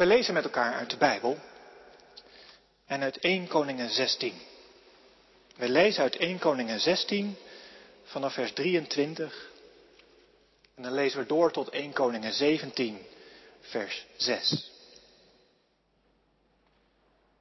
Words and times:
We 0.00 0.06
lezen 0.06 0.34
met 0.34 0.44
elkaar 0.44 0.74
uit 0.74 0.90
de 0.90 0.96
Bijbel 0.96 1.38
en 2.86 3.02
uit 3.02 3.18
1 3.18 3.46
Koningen 3.46 3.90
16. 3.90 4.34
We 5.56 5.68
lezen 5.68 6.02
uit 6.02 6.16
1 6.16 6.38
Koningen 6.38 6.80
16 6.80 7.36
vanaf 8.04 8.32
vers 8.32 8.52
23 8.52 9.50
en 10.74 10.82
dan 10.82 10.92
lezen 10.92 11.18
we 11.18 11.26
door 11.26 11.52
tot 11.52 11.68
1 11.68 11.92
Koningen 11.92 12.32
17 12.32 13.06
vers 13.60 14.06
6. 14.16 14.70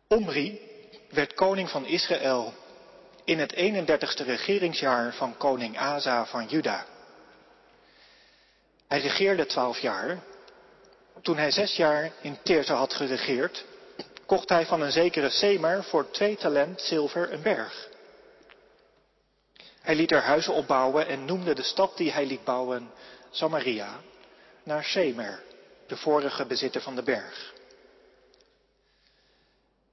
Omri 0.08 0.62
werd 1.10 1.34
koning 1.34 1.70
van 1.70 1.86
Israël 1.86 2.54
in 3.24 3.40
het 3.40 3.56
31ste 3.56 4.26
regeringsjaar 4.26 5.14
van 5.14 5.38
koning 5.38 5.78
Asa 5.78 6.26
van 6.26 6.48
Juda. 6.48 6.86
Hij 8.88 9.00
regeerde 9.00 9.46
twaalf 9.46 9.80
jaar. 9.80 10.29
Toen 11.22 11.38
hij 11.38 11.52
zes 11.52 11.76
jaar 11.76 12.12
in 12.22 12.38
Teerse 12.44 12.74
had 12.74 12.94
geregeerd, 12.94 13.66
kocht 14.26 14.50
hij 14.50 14.66
van 14.66 14.82
een 14.82 14.92
zekere 14.92 15.30
Semer 15.30 15.84
voor 15.84 16.12
twee 16.12 16.36
talent 16.38 16.82
zilver 16.82 17.34
een 17.34 17.42
berg. 17.42 17.88
Hij 19.82 19.96
liet 19.96 20.12
er 20.12 20.22
huizen 20.22 20.54
opbouwen 20.54 21.08
en 21.08 21.26
noemde 21.26 21.56
de 21.56 21.64
stad 21.64 21.98
die 21.98 22.12
hij 22.12 22.26
liet 22.26 22.44
bouwen 22.44 22.92
Samaria 23.32 24.00
naar 24.64 24.84
Semer, 24.84 25.44
de 25.88 25.98
vorige 25.98 26.46
bezitter 26.46 26.82
van 26.82 26.96
de 26.96 27.04
berg. 27.04 27.54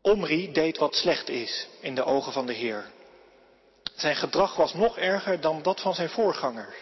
Omri 0.01 0.53
deed 0.53 0.79
wat 0.79 0.95
slecht 0.95 1.29
is 1.29 1.69
in 1.81 1.95
de 1.95 2.05
ogen 2.05 2.33
van 2.33 2.47
de 2.47 2.53
Heer. 2.53 2.85
Zijn 3.95 4.17
gedrag 4.17 4.57
was 4.57 4.75
nog 4.75 4.99
erger 4.99 5.41
dan 5.41 5.63
dat 5.63 5.81
van 5.81 5.95
zijn 5.95 6.09
voorgangers. 6.09 6.77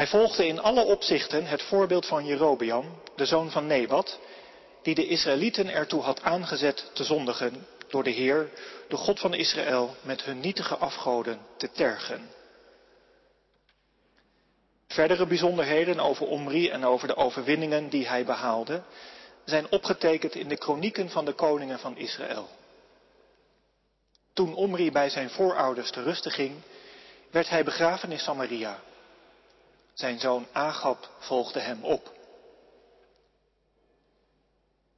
Hij 0.00 0.08
volgde 0.08 0.46
in 0.46 0.60
alle 0.60 0.84
opzichten 0.84 1.46
het 1.46 1.62
voorbeeld 1.62 2.06
van 2.06 2.26
Jerobeam, 2.26 3.00
de 3.16 3.26
zoon 3.26 3.50
van 3.50 3.66
Nebat, 3.66 4.18
die 4.82 4.94
de 4.94 5.06
Israëlieten 5.06 5.68
ertoe 5.68 6.02
had 6.02 6.22
aangezet 6.22 6.90
te 6.92 7.04
zondigen 7.04 7.66
door 7.88 8.02
de 8.02 8.10
Heer, 8.10 8.50
de 8.88 8.96
God 8.96 9.20
van 9.20 9.34
Israël, 9.34 9.94
met 10.02 10.22
hun 10.22 10.40
nietige 10.40 10.76
afgoden 10.76 11.38
te 11.56 11.70
tergen. 11.70 12.30
Verdere 14.88 15.26
bijzonderheden 15.26 16.00
over 16.00 16.26
Omri 16.26 16.68
en 16.68 16.84
over 16.84 17.08
de 17.08 17.16
overwinningen 17.16 17.88
die 17.88 18.08
hij 18.08 18.24
behaalde, 18.24 18.82
zijn 19.44 19.70
opgetekend 19.70 20.34
in 20.34 20.48
de 20.48 20.56
kronieken 20.56 21.10
van 21.10 21.24
de 21.24 21.32
koningen 21.32 21.78
van 21.78 21.96
Israël. 21.96 22.48
Toen 24.32 24.54
Omri 24.54 24.92
bij 24.92 25.10
zijn 25.10 25.30
voorouders 25.30 25.90
te 25.90 26.02
rusten 26.02 26.30
ging, 26.30 26.54
werd 27.30 27.48
hij 27.48 27.64
begraven 27.64 28.12
in 28.12 28.18
Samaria. 28.18 28.80
Zijn 29.94 30.18
zoon 30.18 30.46
Agab 30.52 31.10
volgde 31.18 31.60
hem 31.60 31.84
op. 31.84 32.12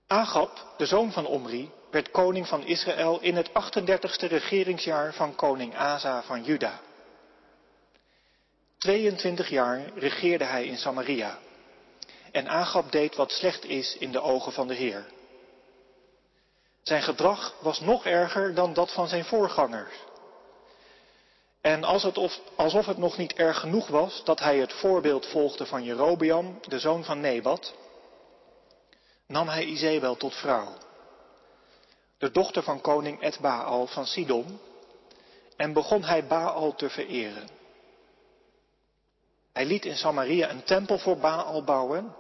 Agab, 0.07 0.75
de 0.77 0.87
zoon 0.87 1.13
van 1.13 1.27
Omri, 1.27 1.71
werd 1.91 2.11
koning 2.11 2.49
van 2.49 2.67
Israël 2.67 3.21
in 3.21 3.37
het 3.37 3.49
38ste 3.49 4.27
regeringsjaar 4.27 5.15
van 5.15 5.35
koning 5.35 5.77
Asa 5.77 6.23
van 6.23 6.45
Juda. 6.45 6.81
22 8.79 9.49
jaar 9.49 9.91
regeerde 9.95 10.45
hij 10.45 10.65
in 10.65 10.77
Samaria. 10.77 11.39
En 12.33 12.49
Agab 12.49 12.93
deed 12.93 13.17
wat 13.17 13.31
slecht 13.31 13.65
is 13.65 13.97
in 13.97 14.13
de 14.13 14.21
ogen 14.21 14.53
van 14.53 14.67
de 14.67 14.75
Heer. 14.75 15.07
Zijn 16.83 17.03
gedrag 17.03 17.55
was 17.61 17.81
nog 17.81 18.07
erger 18.07 18.55
dan 18.55 18.73
dat 18.73 18.93
van 18.93 19.09
zijn 19.09 19.25
voorgangers. 19.25 19.95
En 21.63 21.85
alsof 22.57 22.87
het 22.87 22.99
nog 22.99 23.17
niet 23.17 23.33
erg 23.33 23.61
genoeg 23.61 23.89
was 23.89 24.25
dat 24.25 24.39
hij 24.39 24.59
het 24.59 24.73
voorbeeld 24.73 25.27
volgde 25.27 25.67
van 25.67 25.83
Jerobeam, 25.85 26.59
de 26.69 26.79
zoon 26.79 27.05
van 27.05 27.21
Nebat, 27.21 27.75
nam 29.27 29.49
hij 29.49 29.65
Izebel 29.65 30.17
tot 30.17 30.35
vrouw, 30.35 30.75
de 32.19 32.31
dochter 32.31 32.63
van 32.63 32.81
koning 32.81 33.23
Edbaal 33.23 33.87
van 33.87 34.07
Sidon, 34.07 34.61
en 35.57 35.73
begon 35.73 36.05
hij 36.05 36.27
Baal 36.27 36.75
te 36.75 36.91
vereren. 36.91 37.49
Hij 39.53 39.65
liet 39.65 39.85
in 39.85 39.97
Samaria 39.97 40.51
een 40.51 40.65
tempel 40.65 40.99
voor 40.99 41.17
Baal 41.17 41.65
bouwen 41.65 42.15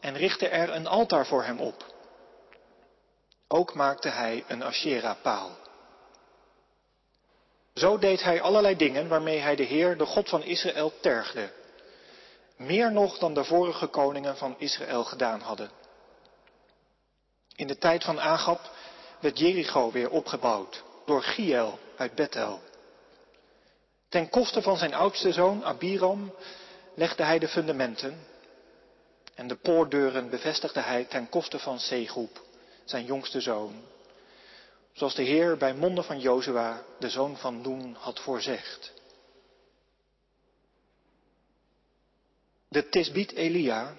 en 0.00 0.16
richtte 0.16 0.48
er 0.48 0.70
een 0.70 0.86
altaar 0.86 1.26
voor 1.26 1.44
hem 1.44 1.60
op. 1.60 1.84
Ook 3.48 3.74
maakte 3.74 4.08
hij 4.08 4.44
een 4.48 4.62
Asherah-paal. 4.62 5.50
Zo 7.76 7.98
deed 7.98 8.22
hij 8.22 8.40
allerlei 8.40 8.76
dingen 8.76 9.08
waarmee 9.08 9.38
hij 9.38 9.56
de 9.56 9.62
Heer, 9.62 9.96
de 9.96 10.06
God 10.06 10.28
van 10.28 10.42
Israël, 10.42 10.92
tergde. 11.00 11.50
Meer 12.56 12.92
nog 12.92 13.18
dan 13.18 13.34
de 13.34 13.44
vorige 13.44 13.86
koningen 13.86 14.36
van 14.36 14.54
Israël 14.58 15.04
gedaan 15.04 15.40
hadden. 15.40 15.70
In 17.56 17.66
de 17.66 17.78
tijd 17.78 18.04
van 18.04 18.20
Agab 18.20 18.70
werd 19.20 19.38
Jericho 19.38 19.90
weer 19.90 20.10
opgebouwd 20.10 20.82
door 21.06 21.22
Giel 21.22 21.78
uit 21.96 22.14
Bethel. 22.14 22.60
Ten 24.08 24.28
koste 24.28 24.62
van 24.62 24.76
zijn 24.76 24.94
oudste 24.94 25.32
zoon 25.32 25.64
Abiram 25.64 26.34
legde 26.94 27.22
hij 27.22 27.38
de 27.38 27.48
fundamenten 27.48 28.26
en 29.34 29.46
de 29.48 29.56
poordeuren 29.56 30.30
bevestigde 30.30 30.80
hij 30.80 31.04
ten 31.04 31.28
koste 31.28 31.58
van 31.58 31.78
Segub, 31.78 32.40
zijn 32.84 33.04
jongste 33.04 33.40
zoon. 33.40 33.82
Zoals 34.96 35.14
de 35.14 35.22
Heer 35.22 35.56
bij 35.56 35.74
monden 35.74 36.04
van 36.04 36.20
Jozua, 36.20 36.82
de 36.98 37.08
zoon 37.08 37.36
van 37.36 37.60
Noen, 37.60 37.94
had 37.94 38.20
voorzegd. 38.20 38.92
De 42.68 42.88
Tisbiet 42.88 43.32
Elia 43.32 43.94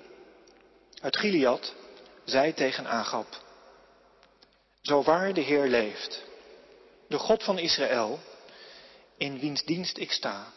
uit 1.02 1.18
Gilead 1.18 1.74
zei 2.24 2.54
tegen 2.54 2.88
Agab, 2.88 3.28
Zo 4.82 5.04
waar 5.04 5.34
de 5.34 5.42
Heer 5.42 5.68
leeft, 5.68 6.24
de 7.08 7.18
God 7.18 7.44
van 7.44 7.60
Israël, 7.60 8.20
in 9.18 9.40
wiens 9.40 9.64
dienst 9.64 9.98
ik 9.98 10.12
sta. 10.12 10.52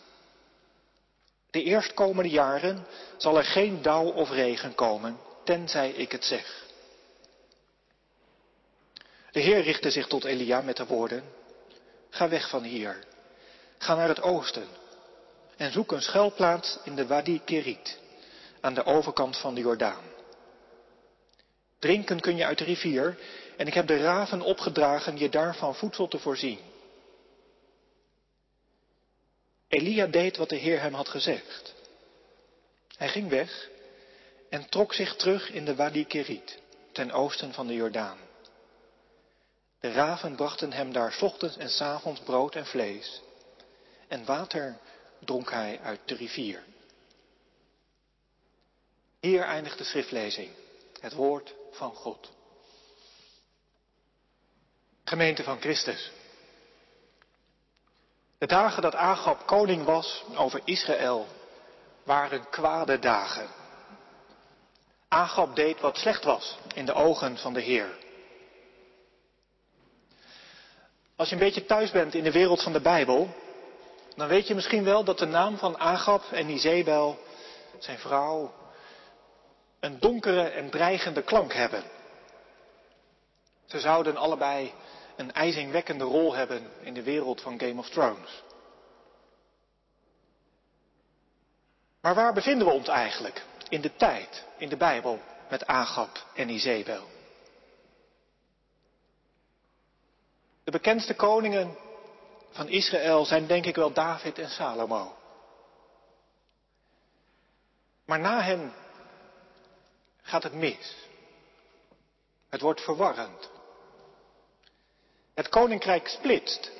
De 1.50 1.62
eerstkomende 1.62 2.30
jaren 2.30 2.86
zal 3.16 3.36
er 3.36 3.44
geen 3.44 3.82
dauw 3.82 4.12
of 4.12 4.30
regen 4.30 4.74
komen, 4.74 5.18
tenzij 5.44 5.90
ik 5.90 6.12
het 6.12 6.24
zeg. 6.24 6.69
De 9.30 9.40
Heer 9.40 9.62
richtte 9.62 9.90
zich 9.90 10.06
tot 10.06 10.24
Elia 10.24 10.60
met 10.60 10.76
de 10.76 10.86
woorden, 10.86 11.22
ga 12.10 12.28
weg 12.28 12.48
van 12.48 12.62
hier, 12.62 13.04
ga 13.78 13.94
naar 13.94 14.08
het 14.08 14.22
oosten 14.22 14.68
en 15.56 15.72
zoek 15.72 15.92
een 15.92 16.02
schuilplaats 16.02 16.78
in 16.84 16.94
de 16.94 17.06
Wadi 17.06 17.40
Kerit, 17.44 17.98
aan 18.60 18.74
de 18.74 18.84
overkant 18.84 19.36
van 19.36 19.54
de 19.54 19.60
Jordaan. 19.60 20.04
Drinken 21.78 22.20
kun 22.20 22.36
je 22.36 22.44
uit 22.44 22.58
de 22.58 22.64
rivier 22.64 23.18
en 23.56 23.66
ik 23.66 23.74
heb 23.74 23.86
de 23.86 23.96
raven 23.96 24.40
opgedragen 24.40 25.18
je 25.18 25.28
daarvan 25.28 25.74
voedsel 25.74 26.08
te 26.08 26.18
voorzien. 26.18 26.58
Elia 29.68 30.06
deed 30.06 30.36
wat 30.36 30.48
de 30.48 30.56
Heer 30.56 30.80
hem 30.80 30.94
had 30.94 31.08
gezegd. 31.08 31.74
Hij 32.96 33.08
ging 33.08 33.28
weg 33.28 33.68
en 34.48 34.68
trok 34.68 34.94
zich 34.94 35.16
terug 35.16 35.50
in 35.50 35.64
de 35.64 35.74
Wadi 35.74 36.06
Kerit, 36.06 36.58
ten 36.92 37.12
oosten 37.12 37.52
van 37.52 37.66
de 37.66 37.74
Jordaan. 37.74 38.18
De 39.80 39.92
raven 39.92 40.36
brachten 40.36 40.72
hem 40.72 40.92
daar 40.92 41.18
ochtends 41.20 41.56
en 41.56 41.70
s 41.70 41.80
avonds 41.80 42.20
brood 42.20 42.54
en 42.54 42.66
vlees. 42.66 43.20
En 44.08 44.24
water 44.24 44.78
dronk 45.18 45.50
hij 45.50 45.80
uit 45.82 46.00
de 46.04 46.14
rivier. 46.14 46.62
Hier 49.20 49.42
eindigt 49.42 49.78
de 49.78 49.84
schriftlezing, 49.84 50.50
het 51.00 51.12
woord 51.12 51.54
van 51.70 51.94
God. 51.94 52.30
Gemeente 55.04 55.42
van 55.42 55.60
Christus. 55.60 56.10
De 58.38 58.46
dagen 58.46 58.82
dat 58.82 58.94
Agab 58.94 59.46
koning 59.46 59.84
was 59.84 60.24
over 60.34 60.60
Israël 60.64 61.26
waren 62.02 62.48
kwade 62.48 62.98
dagen. 62.98 63.48
Agab 65.08 65.56
deed 65.56 65.80
wat 65.80 65.96
slecht 65.96 66.24
was 66.24 66.58
in 66.74 66.86
de 66.86 66.92
ogen 66.94 67.38
van 67.38 67.52
de 67.52 67.60
Heer. 67.60 67.98
Als 71.20 71.28
je 71.28 71.34
een 71.34 71.40
beetje 71.40 71.64
thuis 71.64 71.90
bent 71.90 72.14
in 72.14 72.24
de 72.24 72.32
wereld 72.32 72.62
van 72.62 72.72
de 72.72 72.80
Bijbel, 72.80 73.28
dan 74.16 74.28
weet 74.28 74.46
je 74.46 74.54
misschien 74.54 74.84
wel 74.84 75.04
dat 75.04 75.18
de 75.18 75.26
naam 75.26 75.56
van 75.56 75.78
Agab 75.78 76.22
en 76.32 76.48
Izebel, 76.48 77.18
zijn 77.78 77.98
vrouw, 77.98 78.54
een 79.80 79.98
donkere 79.98 80.42
en 80.42 80.70
dreigende 80.70 81.22
klank 81.22 81.52
hebben. 81.52 81.82
Ze 83.66 83.80
zouden 83.80 84.16
allebei 84.16 84.72
een 85.16 85.32
ijzingwekkende 85.32 86.04
rol 86.04 86.34
hebben 86.34 86.70
in 86.80 86.94
de 86.94 87.02
wereld 87.02 87.40
van 87.40 87.60
Game 87.60 87.78
of 87.78 87.88
Thrones. 87.88 88.42
Maar 92.00 92.14
waar 92.14 92.32
bevinden 92.32 92.66
we 92.66 92.72
ons 92.72 92.88
eigenlijk 92.88 93.42
in 93.68 93.80
de 93.80 93.96
tijd, 93.96 94.44
in 94.56 94.68
de 94.68 94.76
Bijbel, 94.76 95.20
met 95.48 95.66
Agab 95.66 96.26
en 96.34 96.48
Izebel? 96.48 97.19
De 100.64 100.70
bekendste 100.70 101.14
koningen 101.14 101.76
van 102.50 102.68
Israël 102.68 103.24
zijn 103.24 103.46
denk 103.46 103.66
ik 103.66 103.74
wel 103.76 103.92
David 103.92 104.38
en 104.38 104.50
Salomo. 104.50 105.16
Maar 108.04 108.20
na 108.20 108.42
hen 108.42 108.72
gaat 110.22 110.42
het 110.42 110.54
mis. 110.54 110.96
Het 112.48 112.60
wordt 112.60 112.80
verwarrend. 112.80 113.50
Het 115.34 115.48
koninkrijk 115.48 116.08
splitst. 116.08 116.70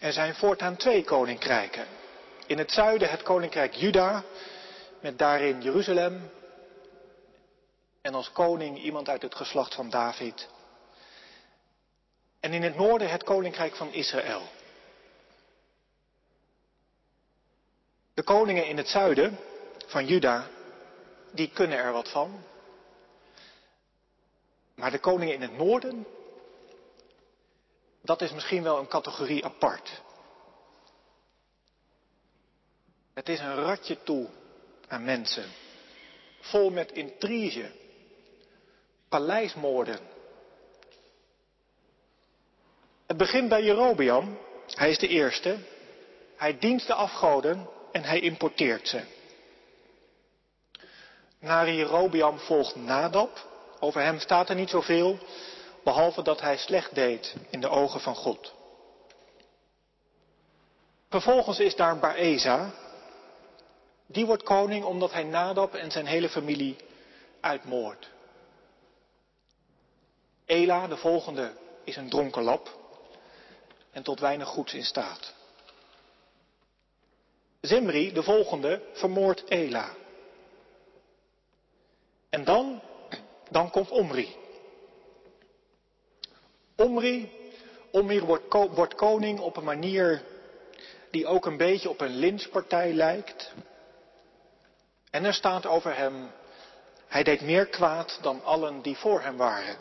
Er 0.00 0.12
zijn 0.12 0.34
voortaan 0.34 0.76
twee 0.76 1.04
koninkrijken. 1.04 1.86
In 2.46 2.58
het 2.58 2.70
zuiden 2.70 3.10
het 3.10 3.22
koninkrijk 3.22 3.74
Juda, 3.74 4.24
met 5.00 5.18
daarin 5.18 5.62
Jeruzalem. 5.62 6.30
En 8.00 8.14
als 8.14 8.32
koning 8.32 8.78
iemand 8.78 9.08
uit 9.08 9.22
het 9.22 9.34
geslacht 9.34 9.74
van 9.74 9.90
David. 9.90 10.48
En 12.40 12.52
in 12.52 12.62
het 12.62 12.76
noorden 12.76 13.10
het 13.10 13.24
koninkrijk 13.24 13.76
van 13.76 13.92
Israël. 13.92 14.42
De 18.14 18.22
koningen 18.22 18.66
in 18.66 18.76
het 18.76 18.88
zuiden 18.88 19.38
van 19.86 20.06
Juda, 20.06 20.48
die 21.32 21.50
kunnen 21.50 21.78
er 21.78 21.92
wat 21.92 22.10
van. 22.10 22.44
Maar 24.74 24.90
de 24.90 24.98
koningen 24.98 25.34
in 25.34 25.42
het 25.42 25.56
noorden, 25.56 26.06
dat 28.02 28.20
is 28.20 28.32
misschien 28.32 28.62
wel 28.62 28.78
een 28.78 28.88
categorie 28.88 29.44
apart. 29.44 30.02
Het 33.14 33.28
is 33.28 33.40
een 33.40 33.54
ratje 33.54 34.02
toe 34.02 34.28
aan 34.88 35.04
mensen. 35.04 35.44
Vol 36.40 36.70
met 36.70 36.92
intrige, 36.92 37.70
paleismoorden. 39.08 39.98
Het 43.08 43.16
begint 43.16 43.48
bij 43.48 43.62
Jerobeam. 43.62 44.38
Hij 44.74 44.90
is 44.90 44.98
de 44.98 45.08
eerste. 45.08 45.58
Hij 46.36 46.58
dient 46.58 46.86
de 46.86 46.94
afgoden 46.94 47.68
en 47.92 48.02
hij 48.02 48.20
importeert 48.20 48.88
ze. 48.88 49.00
Na 51.40 51.66
Jerobeam 51.66 52.38
volgt 52.38 52.76
Nadab. 52.76 53.46
Over 53.80 54.02
hem 54.02 54.18
staat 54.18 54.48
er 54.48 54.54
niet 54.54 54.70
zoveel, 54.70 55.18
behalve 55.84 56.22
dat 56.22 56.40
hij 56.40 56.56
slecht 56.56 56.94
deed 56.94 57.34
in 57.50 57.60
de 57.60 57.68
ogen 57.68 58.00
van 58.00 58.14
God. 58.14 58.54
Vervolgens 61.08 61.58
is 61.58 61.76
daar 61.76 61.98
Baeza. 61.98 62.70
Die 64.06 64.26
wordt 64.26 64.42
koning 64.42 64.84
omdat 64.84 65.12
hij 65.12 65.24
Nadab 65.24 65.74
en 65.74 65.90
zijn 65.90 66.06
hele 66.06 66.28
familie 66.28 66.76
uitmoordt. 67.40 68.08
Ela, 70.46 70.86
de 70.86 70.96
volgende, 70.96 71.52
is 71.84 71.96
een 71.96 72.08
dronkenlap 72.08 72.77
en 73.98 74.04
tot 74.04 74.20
weinig 74.20 74.48
goeds 74.48 74.74
in 74.74 74.84
staat. 74.84 75.34
Zimri, 77.60 78.12
de 78.12 78.22
volgende, 78.22 78.82
vermoordt 78.92 79.44
Ela. 79.44 79.94
En 82.30 82.44
dan, 82.44 82.82
dan 83.50 83.70
komt 83.70 83.90
Omri. 83.90 84.36
Omri, 86.76 87.32
Omri 87.90 88.20
wordt, 88.50 88.94
koning 88.94 89.40
op 89.40 89.56
een 89.56 89.64
manier 89.64 90.22
die 91.10 91.26
ook 91.26 91.46
een 91.46 91.56
beetje 91.56 91.88
op 91.88 92.00
een 92.00 92.16
lynchpartij 92.16 92.92
lijkt. 92.92 93.52
En 95.10 95.24
er 95.24 95.34
staat 95.34 95.66
over 95.66 95.96
hem, 95.96 96.30
hij 97.06 97.22
deed 97.22 97.40
meer 97.40 97.66
kwaad 97.66 98.18
dan 98.22 98.44
allen 98.44 98.82
die 98.82 98.96
voor 98.96 99.20
hem 99.20 99.36
waren. 99.36 99.76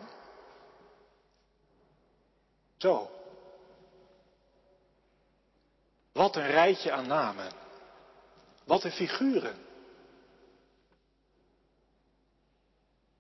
Zo. 2.78 3.17
Wat 6.18 6.36
een 6.36 6.48
rijtje 6.48 6.92
aan 6.92 7.08
namen. 7.08 7.52
Wat 8.64 8.84
een 8.84 8.92
figuren. 8.92 9.66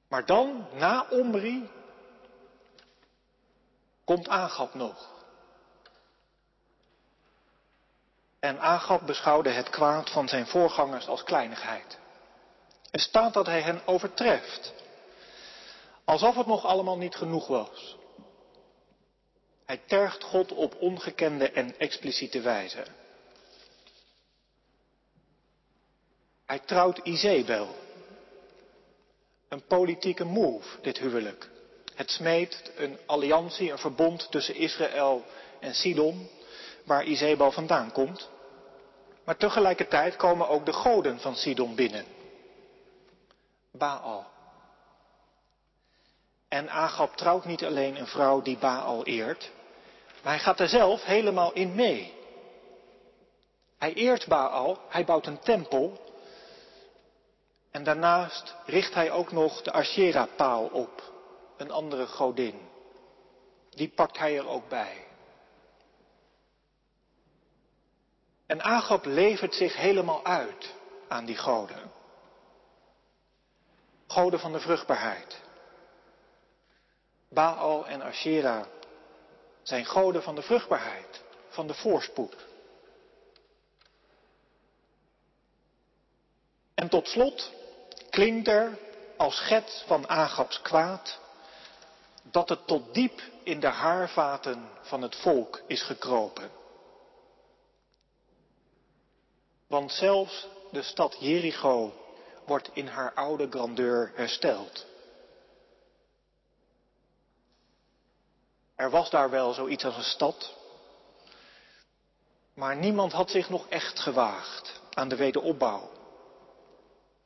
Maar 0.07 0.25
dan, 0.25 0.67
na 0.73 1.05
Omri, 1.09 1.69
komt 4.03 4.27
Agab 4.27 4.73
nog. 4.73 5.09
En 8.39 8.59
Agab 8.59 9.05
beschouwde 9.05 9.49
het 9.49 9.69
kwaad 9.69 10.09
van 10.09 10.27
zijn 10.27 10.47
voorgangers 10.47 11.07
als 11.07 11.23
kleinigheid. 11.23 11.99
Er 12.91 12.99
staat 12.99 13.33
dat 13.33 13.45
hij 13.45 13.61
hen 13.61 13.81
overtreft. 13.85 14.73
Alsof 16.03 16.35
het 16.35 16.47
nog 16.47 16.65
allemaal 16.65 16.97
niet 16.97 17.15
genoeg 17.15 17.47
was. 17.47 17.97
Hij 19.67 19.81
tergt 19.85 20.23
God 20.23 20.51
op 20.51 20.75
ongekende 20.79 21.51
en 21.51 21.79
expliciete 21.79 22.41
wijze. 22.41 22.85
Hij 26.45 26.59
trouwt 26.59 26.97
Izebel. 26.97 27.75
Een 29.49 29.65
politieke 29.65 30.23
move, 30.23 30.81
dit 30.81 30.97
huwelijk. 30.97 31.49
Het 31.95 32.11
smeet 32.11 32.71
een 32.75 32.97
alliantie, 33.05 33.71
een 33.71 33.77
verbond 33.77 34.31
tussen 34.31 34.55
Israël 34.55 35.25
en 35.59 35.75
Sidon, 35.75 36.29
waar 36.85 37.03
Izebel 37.03 37.51
vandaan 37.51 37.91
komt. 37.91 38.29
Maar 39.23 39.37
tegelijkertijd 39.37 40.15
komen 40.15 40.47
ook 40.49 40.65
de 40.65 40.73
goden 40.73 41.19
van 41.19 41.35
Sidon 41.35 41.75
binnen. 41.75 42.05
Baal. 43.71 44.27
En 46.47 46.69
Agab 46.69 47.15
trouwt 47.15 47.45
niet 47.45 47.63
alleen 47.63 47.95
een 47.95 48.07
vrouw 48.07 48.41
die 48.41 48.57
Baal 48.57 49.05
eert, 49.05 49.51
maar 50.27 50.35
hij 50.35 50.45
gaat 50.45 50.59
er 50.59 50.69
zelf 50.69 51.03
helemaal 51.03 51.53
in 51.53 51.75
mee. 51.75 52.13
Hij 53.77 53.93
eert 53.93 54.27
Baal, 54.27 54.79
hij 54.89 55.05
bouwt 55.05 55.25
een 55.25 55.39
tempel. 55.39 55.99
En 57.71 57.83
daarnaast 57.83 58.55
richt 58.65 58.93
hij 58.93 59.11
ook 59.11 59.31
nog 59.31 59.61
de 59.61 59.71
Asherah-paal 59.71 60.65
op, 60.65 61.13
een 61.57 61.71
andere 61.71 62.07
godin. 62.07 62.69
Die 63.69 63.89
pakt 63.89 64.17
hij 64.17 64.37
er 64.37 64.47
ook 64.47 64.69
bij. 64.69 65.05
En 68.45 68.61
Agab 68.61 69.05
levert 69.05 69.53
zich 69.53 69.75
helemaal 69.75 70.25
uit 70.25 70.73
aan 71.07 71.25
die 71.25 71.37
goden. 71.37 71.91
Goden 74.07 74.39
van 74.39 74.51
de 74.51 74.59
vruchtbaarheid. 74.59 75.41
Baal 77.29 77.85
en 77.85 78.01
Asherah 78.01 78.65
zijn 79.67 79.85
goden 79.85 80.23
van 80.23 80.35
de 80.35 80.41
vruchtbaarheid, 80.41 81.23
van 81.49 81.67
de 81.67 81.73
voorspoed. 81.73 82.35
En 86.73 86.89
tot 86.89 87.07
slot 87.07 87.51
klinkt 88.09 88.47
er 88.47 88.77
als 89.17 89.35
schets 89.35 89.83
van 89.87 90.09
Agabs 90.09 90.61
kwaad 90.61 91.19
dat 92.21 92.49
het 92.49 92.67
tot 92.67 92.93
diep 92.93 93.21
in 93.43 93.59
de 93.59 93.67
haarvaten 93.67 94.69
van 94.81 95.01
het 95.01 95.15
volk 95.15 95.61
is 95.67 95.83
gekropen. 95.83 96.51
Want 99.67 99.91
zelfs 99.91 100.47
de 100.71 100.81
stad 100.83 101.17
Jericho 101.19 101.93
wordt 102.45 102.69
in 102.73 102.87
haar 102.87 103.13
oude 103.13 103.47
grandeur 103.49 104.11
hersteld. 104.15 104.85
Er 108.77 108.89
was 108.89 109.09
daar 109.09 109.29
wel 109.29 109.53
zoiets 109.53 109.85
als 109.85 109.97
een 109.97 110.03
stad, 110.03 110.53
maar 112.53 112.75
niemand 112.75 113.11
had 113.11 113.29
zich 113.31 113.49
nog 113.49 113.67
echt 113.67 113.99
gewaagd 113.99 114.81
aan 114.93 115.09
de 115.09 115.15
wederopbouw. 115.15 115.89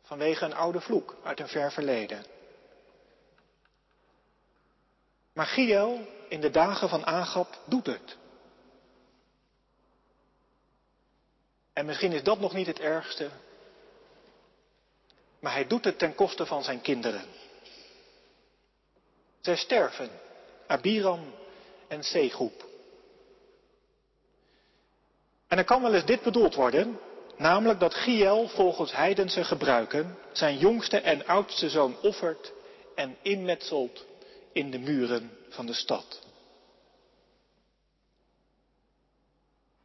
Vanwege 0.02 0.46
een 0.46 0.54
oude 0.54 0.82
vloek 0.82 1.16
uit 1.24 1.40
een 1.40 1.48
ver 1.48 1.72
verleden. 1.72 2.26
Maar 5.34 5.46
Giel 5.46 6.08
in 6.30 6.42
de 6.42 6.50
dagen 6.50 6.90
van 6.90 7.06
Agab 7.06 7.60
doet 7.66 7.86
het. 7.86 8.18
En 11.74 11.86
misschien 11.86 12.12
is 12.12 12.24
dat 12.24 12.40
nog 12.40 12.54
niet 12.54 12.68
het 12.68 12.80
ergste, 12.80 13.30
maar 15.40 15.52
hij 15.52 15.68
doet 15.68 15.86
het 15.86 15.98
ten 15.98 16.16
koste 16.16 16.46
van 16.46 16.64
zijn 16.64 16.82
kinderen. 16.82 17.26
Zij 19.42 19.56
sterven, 19.56 20.10
Abiram 20.68 21.40
en 21.92 22.04
Zegroep. 22.04 22.70
En 25.48 25.58
er 25.58 25.64
kan 25.64 25.82
wel 25.82 25.94
eens 25.94 26.06
dit 26.06 26.22
bedoeld 26.22 26.56
worden, 26.56 27.00
namelijk 27.38 27.80
dat 27.80 27.94
Giel 27.94 28.48
volgens 28.48 28.96
heidense 28.96 29.44
gebruiken 29.44 30.18
zijn 30.32 30.58
jongste 30.58 31.00
en 31.00 31.26
oudste 31.26 31.70
zoon 31.70 31.98
offert 32.02 32.54
en 32.96 33.18
inmetselt 33.22 34.06
in 34.52 34.72
de 34.72 34.80
muren 34.80 35.38
van 35.50 35.66
de 35.66 35.74
stad. 35.74 36.22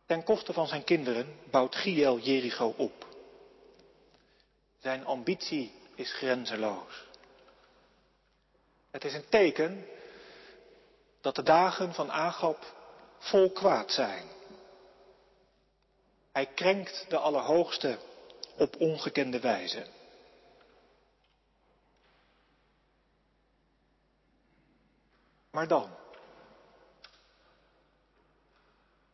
Ten 0.07 0.25
koste 0.25 0.53
van 0.53 0.67
zijn 0.67 0.85
kinderen 0.85 1.39
bouwt 1.51 1.77
Giel 1.77 2.19
Jericho 2.19 2.75
op. 2.77 3.07
Zijn 4.79 5.05
ambitie 5.05 5.73
is 5.95 6.13
grenzeloos. 6.13 7.05
Het 8.91 9.05
is 9.05 9.15
een 9.15 9.29
teken 9.29 9.87
dat 11.27 11.35
de 11.35 11.43
dagen 11.43 11.95
van 11.95 12.11
Agab 12.11 12.75
vol 13.19 13.51
kwaad 13.51 13.93
zijn. 13.93 14.27
Hij 16.33 16.47
krenkt 16.47 17.05
de 17.09 17.19
Allerhoogste 17.19 17.99
op 18.57 18.81
ongekende 18.81 19.41
wijze. 19.41 19.87
Maar 25.51 25.69
dan? 25.69 25.91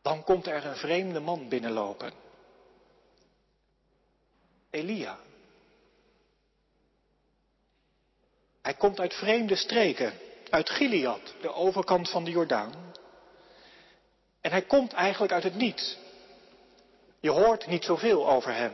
Dan 0.01 0.23
komt 0.23 0.47
er 0.47 0.65
een 0.65 0.75
vreemde 0.77 1.19
man 1.19 1.49
binnenlopen. 1.49 2.13
Elia. 4.69 5.19
Hij 8.61 8.73
komt 8.73 8.99
uit 8.99 9.13
vreemde 9.13 9.55
streken, 9.55 10.22
uit 10.53 10.69
Gilead, 10.69 11.33
de 11.41 11.53
overkant 11.53 12.09
van 12.09 12.23
de 12.23 12.31
Jordaan. 12.31 12.73
En 14.41 14.51
hij 14.51 14.61
komt 14.61 14.93
eigenlijk 14.93 15.33
uit 15.33 15.43
het 15.43 15.55
niets. 15.55 15.97
Je 17.19 17.29
hoort 17.29 17.67
niet 17.67 17.83
zoveel 17.83 18.29
over 18.29 18.53
hem. 18.53 18.73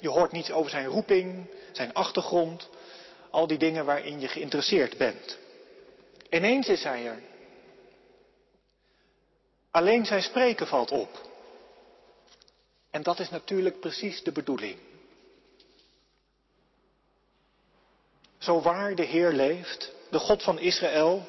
Je 0.00 0.08
hoort 0.08 0.32
niets 0.32 0.50
over 0.50 0.70
zijn 0.70 0.86
roeping, 0.86 1.50
zijn 1.72 1.92
achtergrond, 1.92 2.68
al 3.30 3.46
die 3.46 3.58
dingen 3.58 3.84
waarin 3.84 4.20
je 4.20 4.28
geïnteresseerd 4.28 4.96
bent. 4.96 5.38
Ineens 6.30 6.68
is 6.68 6.82
hij 6.82 7.06
er. 7.06 7.22
Alleen 9.70 10.04
zijn 10.06 10.22
spreken 10.22 10.66
valt 10.66 10.90
op. 10.90 11.28
En 12.90 13.02
dat 13.02 13.18
is 13.18 13.30
natuurlijk 13.30 13.80
precies 13.80 14.22
de 14.22 14.32
bedoeling. 14.32 14.78
Zo 18.38 18.60
waar 18.60 18.94
de 18.94 19.04
Heer 19.04 19.32
leeft, 19.32 19.98
de 20.10 20.18
God 20.18 20.42
van 20.42 20.58
Israël, 20.58 21.26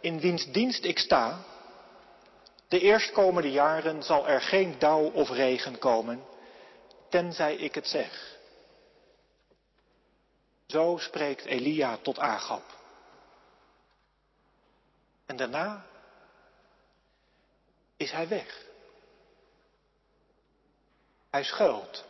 in 0.00 0.20
wiens 0.20 0.46
dienst 0.46 0.84
ik 0.84 0.98
sta, 0.98 1.44
de 2.68 2.80
eerstkomende 2.80 3.50
jaren 3.50 4.02
zal 4.02 4.28
er 4.28 4.40
geen 4.40 4.78
dauw 4.78 5.10
of 5.10 5.30
regen 5.30 5.78
komen, 5.78 6.24
tenzij 7.08 7.54
ik 7.54 7.74
het 7.74 7.86
zeg. 7.86 8.36
Zo 10.66 10.96
spreekt 10.96 11.44
Elia 11.44 11.96
tot 11.96 12.18
Agab. 12.18 12.62
En 15.26 15.36
daarna 15.36 15.84
is 17.96 18.10
hij 18.10 18.28
weg. 18.28 18.66
Hij 21.30 21.44
schuilt 21.44 22.04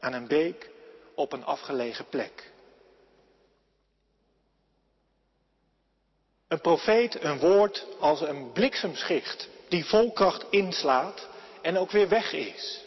aan 0.00 0.12
een 0.12 0.26
beek 0.26 0.70
op 1.14 1.32
een 1.32 1.44
afgelegen 1.44 2.08
plek. 2.08 2.52
Een 6.50 6.60
profeet, 6.60 7.24
een 7.24 7.38
woord 7.38 7.86
als 7.98 8.20
een 8.20 8.52
bliksemschicht 8.52 9.48
die 9.68 9.84
vol 9.84 10.12
kracht 10.12 10.44
inslaat 10.50 11.26
en 11.62 11.78
ook 11.78 11.90
weer 11.90 12.08
weg 12.08 12.32
is. 12.32 12.84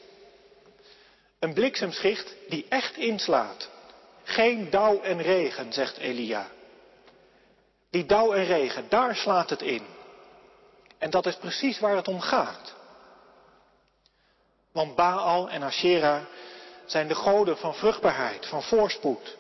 Een 1.39 1.53
bliksemschicht 1.53 2.35
die 2.49 2.65
echt 2.69 2.97
inslaat. 2.97 3.69
Geen 4.23 4.69
dauw 4.69 5.01
en 5.01 5.21
regen, 5.21 5.73
zegt 5.73 5.97
Elia. 5.97 6.47
Die 7.89 8.05
dauw 8.05 8.33
en 8.33 8.45
regen, 8.45 8.85
daar 8.89 9.15
slaat 9.15 9.49
het 9.49 9.61
in. 9.61 9.85
En 10.97 11.09
dat 11.09 11.25
is 11.25 11.35
precies 11.35 11.79
waar 11.79 11.95
het 11.95 12.07
om 12.07 12.19
gaat. 12.19 12.73
Want 14.71 14.95
Baal 14.95 15.49
en 15.49 15.63
Asherah 15.63 16.21
zijn 16.85 17.07
de 17.07 17.15
goden 17.15 17.57
van 17.57 17.75
vruchtbaarheid, 17.75 18.45
van 18.45 18.63
voorspoed. 18.63 19.37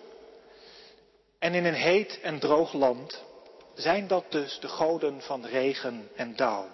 En 1.39 1.53
in 1.53 1.65
een 1.65 1.73
heet 1.73 2.19
en 2.21 2.39
droog 2.39 2.73
land 2.73 3.31
zijn 3.73 4.07
dat 4.07 4.31
dus 4.31 4.59
de 4.59 4.67
goden 4.67 5.21
van 5.21 5.45
regen 5.45 6.09
en 6.15 6.35
dauw. 6.35 6.67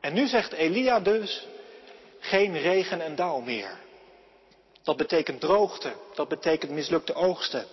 En 0.00 0.14
nu 0.14 0.26
zegt 0.26 0.52
Elia 0.52 1.00
dus, 1.00 1.46
geen 2.18 2.58
regen 2.58 3.00
en 3.00 3.14
dauw 3.14 3.40
meer. 3.40 3.78
Dat 4.82 4.96
betekent 4.96 5.40
droogte, 5.40 5.92
dat 6.14 6.28
betekent 6.28 6.70
mislukte 6.70 7.14
oogsten. 7.14 7.66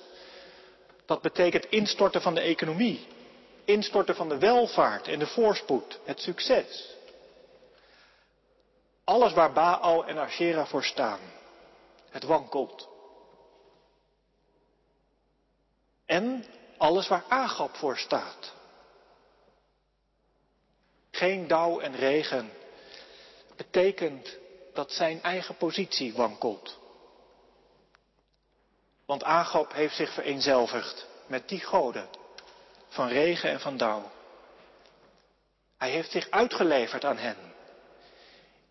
Dat 1.06 1.22
betekent 1.22 1.66
instorten 1.66 2.22
van 2.22 2.34
de 2.34 2.42
economie, 2.42 3.08
instorten 3.66 4.16
van 4.16 4.30
de 4.30 4.38
welvaart 4.38 5.08
en 5.08 5.20
de 5.20 5.28
voorspoed, 5.28 6.00
het 6.04 6.20
succes. 6.22 6.96
Alles 9.04 9.34
waar 9.34 9.54
Baal 9.54 10.06
en 10.06 10.18
Asherah 10.18 10.68
voor 10.68 10.84
staan, 10.84 11.20
het 12.10 12.24
wankelt. 12.24 12.88
En 16.06 16.46
alles 16.80 17.08
waar 17.08 17.24
Agap 17.28 17.76
voor 17.76 17.98
staat. 17.98 18.54
Geen 21.12 21.48
dauw 21.48 21.80
en 21.80 21.96
regen 21.96 22.52
betekent 23.56 24.38
dat 24.74 24.92
zijn 24.92 25.22
eigen 25.22 25.56
positie 25.58 26.14
wankelt. 26.14 26.78
Want 29.06 29.24
Agap 29.24 29.74
heeft 29.74 29.96
zich 29.96 30.14
vereenzelvigd 30.14 31.08
met 31.28 31.50
die 31.50 31.60
goden 31.60 32.10
van 32.88 33.08
regen 33.08 33.50
en 33.50 33.60
van 33.60 33.78
dauw. 33.78 34.12
Hij 35.78 35.90
heeft 35.90 36.12
zich 36.12 36.30
uitgeleverd 36.30 37.06
aan 37.06 37.18
hen. 37.18 37.38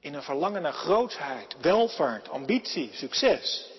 In 0.01 0.15
een 0.15 0.23
verlangen 0.23 0.63
naar 0.63 0.73
grootsheid, 0.73 1.57
welvaart, 1.61 2.29
ambitie, 2.29 2.91
succes. 2.95 3.71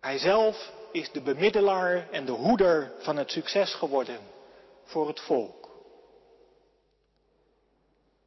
Hij 0.00 0.18
zelf 0.18 0.72
is 0.92 1.10
de 1.12 1.20
bemiddelaar 1.20 2.10
en 2.10 2.24
de 2.24 2.32
hoeder 2.32 2.92
van 2.98 3.16
het 3.16 3.30
succes 3.30 3.74
geworden 3.74 4.20
voor 4.84 5.08
het 5.08 5.20
volk. 5.20 5.70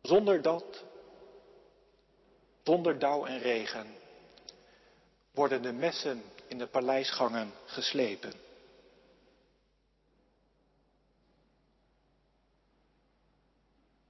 Zonder 0.02 0.42
dat, 0.42 0.84
zonder 2.64 3.00
dauw 3.00 3.26
en 3.26 3.40
regen, 3.40 3.96
worden 5.32 5.62
de 5.62 5.72
messen 5.72 6.24
in 6.48 6.58
de 6.58 6.68
paleisgangen 6.68 7.54
geslepen. 7.66 8.34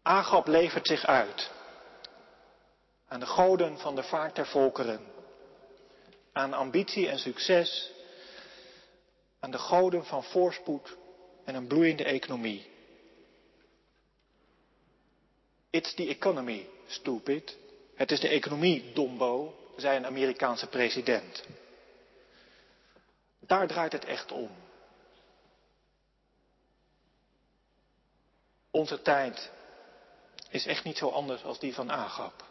Agap 0.01 0.47
levert 0.47 0.87
zich 0.87 1.05
uit 1.05 1.51
aan 3.07 3.19
de 3.19 3.25
goden 3.25 3.77
van 3.77 3.95
de 3.95 4.03
vaart 4.03 4.35
der 4.35 4.47
volkeren, 4.47 5.05
aan 6.33 6.53
ambitie 6.53 7.09
en 7.09 7.19
succes, 7.19 7.91
de 9.51 9.57
goden 9.57 10.05
van 10.05 10.23
voorspoed 10.23 10.97
en 11.43 11.55
een 11.55 11.67
bloeiende 11.67 12.03
economie. 12.03 12.69
It's 15.69 15.93
the 15.93 16.07
economy, 16.07 16.69
stupid. 16.87 17.57
Het 17.95 18.11
is 18.11 18.19
de 18.19 18.27
economie, 18.27 18.93
dombo, 18.93 19.53
zei 19.77 19.97
een 19.97 20.05
Amerikaanse 20.05 20.67
president. 20.67 21.43
Daar 23.39 23.67
draait 23.67 23.91
het 23.91 24.05
echt 24.05 24.31
om. 24.31 24.49
Onze 28.71 29.01
tijd 29.01 29.51
is 30.49 30.65
echt 30.65 30.83
niet 30.83 30.97
zo 30.97 31.09
anders 31.09 31.43
als 31.43 31.59
die 31.59 31.73
van 31.73 31.91
Agap. 31.91 32.43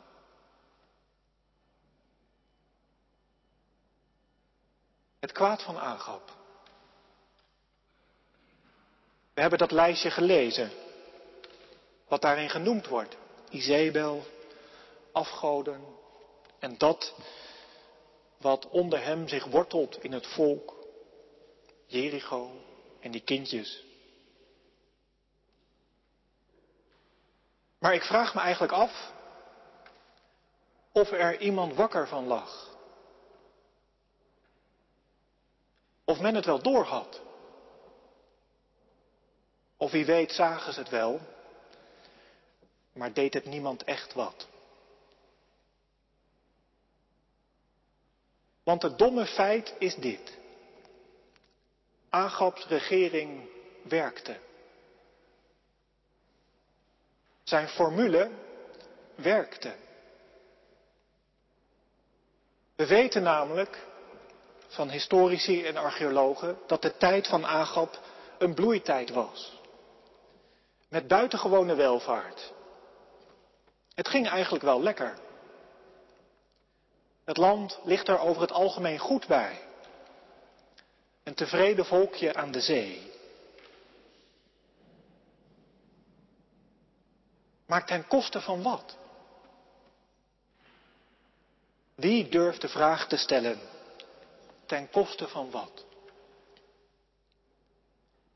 Het 5.19 5.33
kwaad 5.33 5.63
van 5.63 5.79
Agap. 5.79 6.37
We 9.39 9.45
hebben 9.45 9.69
dat 9.69 9.71
lijstje 9.71 10.11
gelezen. 10.11 10.71
Wat 12.09 12.23
daarin 12.23 12.51
genoemd 12.51 12.87
wordt. 12.87 13.17
Izebel, 13.51 14.25
afgoden 15.13 15.85
en 16.59 16.79
dat 16.79 17.15
wat 18.37 18.69
onder 18.69 19.05
hem 19.05 19.29
zich 19.29 19.45
wortelt 19.45 20.05
in 20.05 20.13
het 20.13 20.27
volk. 20.27 20.77
Jericho 21.87 22.51
en 23.01 23.11
die 23.11 23.21
kindjes. 23.21 23.85
Maar 27.79 27.95
ik 27.95 28.03
vraag 28.03 28.35
me 28.35 28.41
eigenlijk 28.41 28.73
af 28.73 29.13
of 30.93 31.11
er 31.11 31.41
iemand 31.41 31.75
wakker 31.75 32.09
van 32.09 32.27
lag. 32.27 32.77
Of 36.05 36.21
men 36.21 36.35
het 36.35 36.45
wel 36.45 36.63
doorhad. 36.63 37.27
Of 39.89 39.95
wie 39.95 40.07
weet 40.07 40.33
zagen 40.33 40.73
ze 40.73 40.79
het 40.79 40.89
wel, 40.89 41.21
maar 42.93 43.13
deed 43.13 43.35
het 43.35 43.45
niemand 43.45 43.85
echt 43.85 44.13
wat. 44.13 44.47
Want 48.63 48.83
het 48.83 48.99
domme 48.99 49.27
feit 49.27 49.75
is 49.79 49.95
dit. 49.95 50.37
Agabs 52.11 52.67
regering 52.67 53.49
werkte. 53.83 54.37
Zijn 57.43 57.69
formule 57.69 58.31
werkte. 59.15 59.75
We 62.77 62.87
weten 62.87 63.23
namelijk 63.23 63.87
van 64.67 64.91
historici 64.91 65.65
en 65.65 65.77
archeologen 65.77 66.59
dat 66.67 66.83
de 66.83 66.97
tijd 66.97 67.27
van 67.27 67.47
Agab 67.47 68.01
een 68.39 68.55
bloeitijd 68.55 69.11
was. 69.11 69.58
Met 70.89 71.07
buitengewone 71.07 71.75
welvaart. 71.75 72.53
Het 73.95 74.09
ging 74.09 74.29
eigenlijk 74.29 74.65
wel 74.65 74.83
lekker. 74.83 75.19
Het 77.25 77.37
land 77.37 77.79
ligt 77.83 78.09
er 78.09 78.19
over 78.19 78.43
het 78.43 78.53
algemeen 78.53 78.99
goed 78.99 79.27
bij. 79.27 79.61
Een 81.23 81.35
tevreden 81.35 81.87
volkje 81.87 82.35
aan 82.35 82.51
de 82.51 82.61
zee. 82.61 83.13
Maar 87.67 87.87
ten 87.87 88.07
koste 88.07 88.41
van 88.41 88.63
wat? 88.63 88.97
Wie 91.95 92.29
durft 92.29 92.61
de 92.61 92.69
vraag 92.69 93.09
te 93.09 93.17
stellen? 93.17 93.59
Ten 94.67 94.91
koste 94.91 95.29
van 95.29 95.51
wat? 95.51 95.85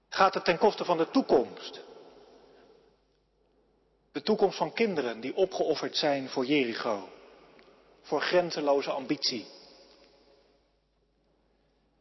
Gaat 0.08 0.34
het 0.34 0.44
ten 0.44 0.58
koste 0.58 0.84
van 0.84 0.96
de 0.96 1.10
toekomst? 1.10 1.80
De 4.12 4.22
toekomst 4.22 4.56
van 4.56 4.72
kinderen 4.72 5.20
die 5.20 5.36
opgeofferd 5.36 5.96
zijn 5.96 6.28
voor 6.28 6.44
Jericho, 6.44 7.08
voor 8.02 8.20
grenzeloze 8.20 8.90
ambitie. 8.90 9.46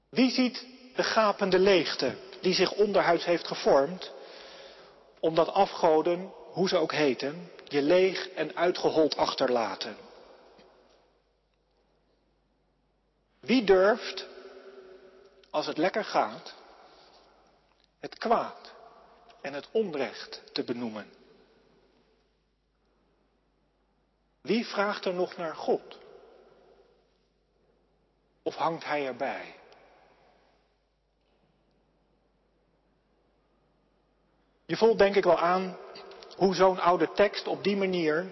Wie 0.09 0.31
ziet 0.31 0.65
de 0.95 1.03
gapende 1.03 1.59
leegte 1.59 2.15
die 2.41 2.53
zich 2.53 2.71
onderhuids 2.71 3.25
heeft 3.25 3.47
gevormd, 3.47 4.11
omdat 5.19 5.47
afgoden, 5.47 6.33
hoe 6.51 6.67
ze 6.67 6.77
ook 6.77 6.91
heten, 6.91 7.51
je 7.67 7.81
leeg 7.81 8.29
en 8.29 8.55
uitgehold 8.55 9.17
achterlaten? 9.17 9.97
Wie 13.39 13.63
durft, 13.63 14.27
als 15.49 15.65
het 15.65 15.77
lekker 15.77 16.05
gaat, 16.05 16.53
het 17.99 18.17
kwaad 18.17 18.73
en 19.41 19.53
het 19.53 19.67
onrecht 19.71 20.41
te 20.53 20.63
benoemen? 20.63 21.20
Wie 24.41 24.65
vraagt 24.65 25.05
er 25.05 25.13
nog 25.13 25.37
naar 25.37 25.55
God? 25.55 25.99
Of 28.43 28.55
hangt 28.55 28.83
hij 28.83 29.05
erbij? 29.05 29.55
Je 34.65 34.77
voelt 34.77 34.97
denk 34.97 35.15
ik 35.15 35.23
wel 35.23 35.39
aan 35.39 35.77
hoe 36.37 36.55
zo'n 36.55 36.79
oude 36.79 37.11
tekst 37.11 37.47
op 37.47 37.63
die 37.63 37.77
manier 37.77 38.31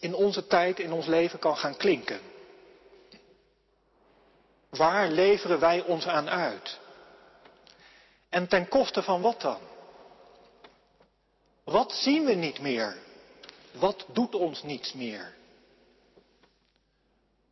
in 0.00 0.14
onze 0.14 0.46
tijd, 0.46 0.78
in 0.78 0.92
ons 0.92 1.06
leven 1.06 1.38
kan 1.38 1.56
gaan 1.56 1.76
klinken. 1.76 2.20
Waar 4.70 5.08
leveren 5.08 5.60
wij 5.60 5.82
ons 5.82 6.06
aan 6.06 6.28
uit? 6.30 6.80
En 8.28 8.48
ten 8.48 8.68
koste 8.68 9.02
van 9.02 9.20
wat 9.20 9.40
dan? 9.40 9.60
Wat 11.64 11.92
zien 11.92 12.24
we 12.24 12.32
niet 12.32 12.60
meer? 12.60 12.96
Wat 13.72 14.06
doet 14.12 14.34
ons 14.34 14.62
niets 14.62 14.92
meer? 14.92 15.34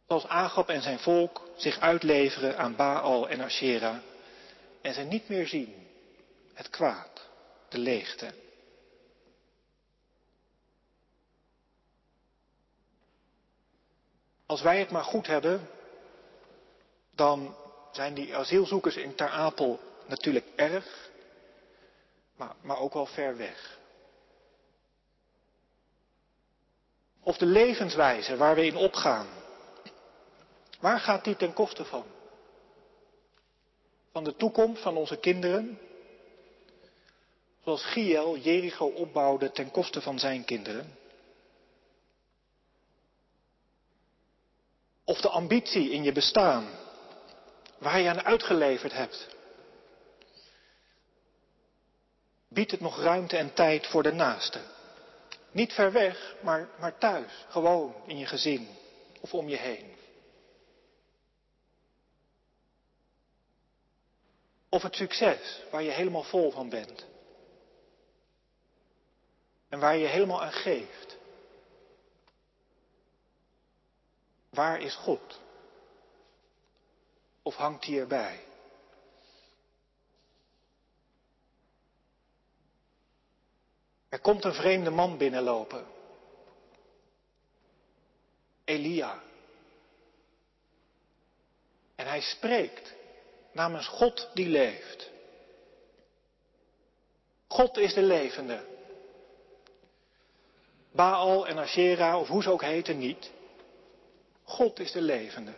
Zoals 0.07 0.27
Agap 0.27 0.69
en 0.69 0.83
zijn 0.83 0.99
volk 0.99 1.49
zich 1.57 1.79
uitleveren 1.81 2.59
aan 2.59 2.77
Baal 2.77 3.29
en 3.29 3.41
Asherah 3.41 3.97
en 4.81 4.95
ze 4.95 5.01
niet 5.01 5.29
meer 5.29 5.47
zien 5.47 5.89
het 6.55 6.71
kwaad, 6.71 7.29
de 7.69 7.79
leegte. 7.79 8.35
Als 14.47 14.63
wij 14.63 14.79
het 14.79 14.91
maar 14.91 15.05
goed 15.05 15.27
hebben, 15.27 15.69
dan 17.15 17.57
zijn 17.93 18.15
die 18.15 18.37
asielzoekers 18.37 18.97
in 18.97 19.15
Ter 19.15 19.29
Apel 19.29 19.81
natuurlijk 20.07 20.47
erg, 20.57 21.11
maar, 22.37 22.55
maar 22.63 22.79
ook 22.79 22.93
wel 22.93 23.07
ver 23.07 23.37
weg. 23.37 23.80
Of 27.31 27.37
de 27.37 27.47
levenswijze 27.47 28.37
waar 28.37 28.55
we 28.55 28.67
in 28.67 28.77
opgaan. 28.77 29.27
Waar 30.81 31.01
gaat 31.01 31.25
die 31.25 31.37
ten 31.37 31.53
koste 31.53 31.85
van? 31.85 32.05
Van 34.13 34.25
de 34.25 34.37
toekomst 34.37 34.83
van 34.83 34.97
onze 34.97 35.17
kinderen? 35.17 35.79
Zoals 37.65 37.85
Giel 37.85 38.37
Jericho 38.37 38.87
opbouwde 38.87 39.51
ten 39.51 39.71
koste 39.71 40.01
van 40.01 40.19
zijn 40.19 40.45
kinderen? 40.45 40.99
Of 45.05 45.21
de 45.21 45.29
ambitie 45.29 45.91
in 45.91 46.03
je 46.03 46.13
bestaan, 46.13 46.69
waar 47.79 48.01
je 48.01 48.09
aan 48.09 48.25
uitgeleverd 48.25 48.93
hebt? 48.93 49.29
Biedt 52.49 52.71
het 52.71 52.81
nog 52.81 52.99
ruimte 53.01 53.37
en 53.37 53.55
tijd 53.55 53.87
voor 53.87 54.03
de 54.03 54.13
naaste? 54.13 54.61
Niet 55.53 55.73
ver 55.73 55.93
weg, 55.93 56.37
maar, 56.43 56.69
maar 56.79 56.99
thuis, 56.99 57.45
gewoon 57.49 57.95
in 58.07 58.19
je 58.19 58.27
gezin 58.27 58.69
of 59.21 59.35
om 59.35 59.49
je 59.49 59.57
heen. 59.57 59.95
Of 64.69 64.83
het 64.83 64.95
succes 64.95 65.63
waar 65.71 65.83
je 65.83 65.91
helemaal 65.91 66.23
vol 66.23 66.51
van 66.51 66.69
bent. 66.69 67.07
En 69.69 69.79
waar 69.79 69.97
je 69.97 70.07
helemaal 70.07 70.43
aan 70.43 70.53
geeft. 70.53 71.17
Waar 74.51 74.81
is 74.81 74.95
God? 74.95 75.41
Of 77.43 77.55
hangt 77.55 77.85
hij 77.85 77.99
erbij? 77.99 78.50
Er 84.11 84.21
komt 84.21 84.45
een 84.45 84.55
vreemde 84.55 84.91
man 84.91 85.19
binnenlopen. 85.19 85.87
Elia. 88.65 89.23
En 91.95 92.07
hij 92.07 92.21
spreekt 92.21 92.95
namens 93.53 93.87
God 93.87 94.29
die 94.35 94.49
leeft. 94.49 95.11
God 97.47 97.77
is 97.77 97.95
de 97.95 98.03
levende. 98.03 98.65
Baal 100.93 101.47
en 101.47 101.59
Asherah, 101.59 102.21
of 102.21 102.29
hoe 102.29 102.43
ze 102.43 102.51
ook 102.51 102.63
heten, 102.63 102.99
niet. 102.99 103.31
God 104.43 104.79
is 104.79 104.93
de 104.93 105.03
levende. 105.03 105.55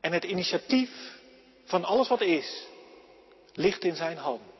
En 0.00 0.12
het 0.12 0.24
initiatief 0.24 1.18
van 1.64 1.84
alles 1.84 2.08
wat 2.08 2.20
is, 2.20 2.66
ligt 3.52 3.84
in 3.84 3.96
zijn 3.96 4.16
hand. 4.16 4.55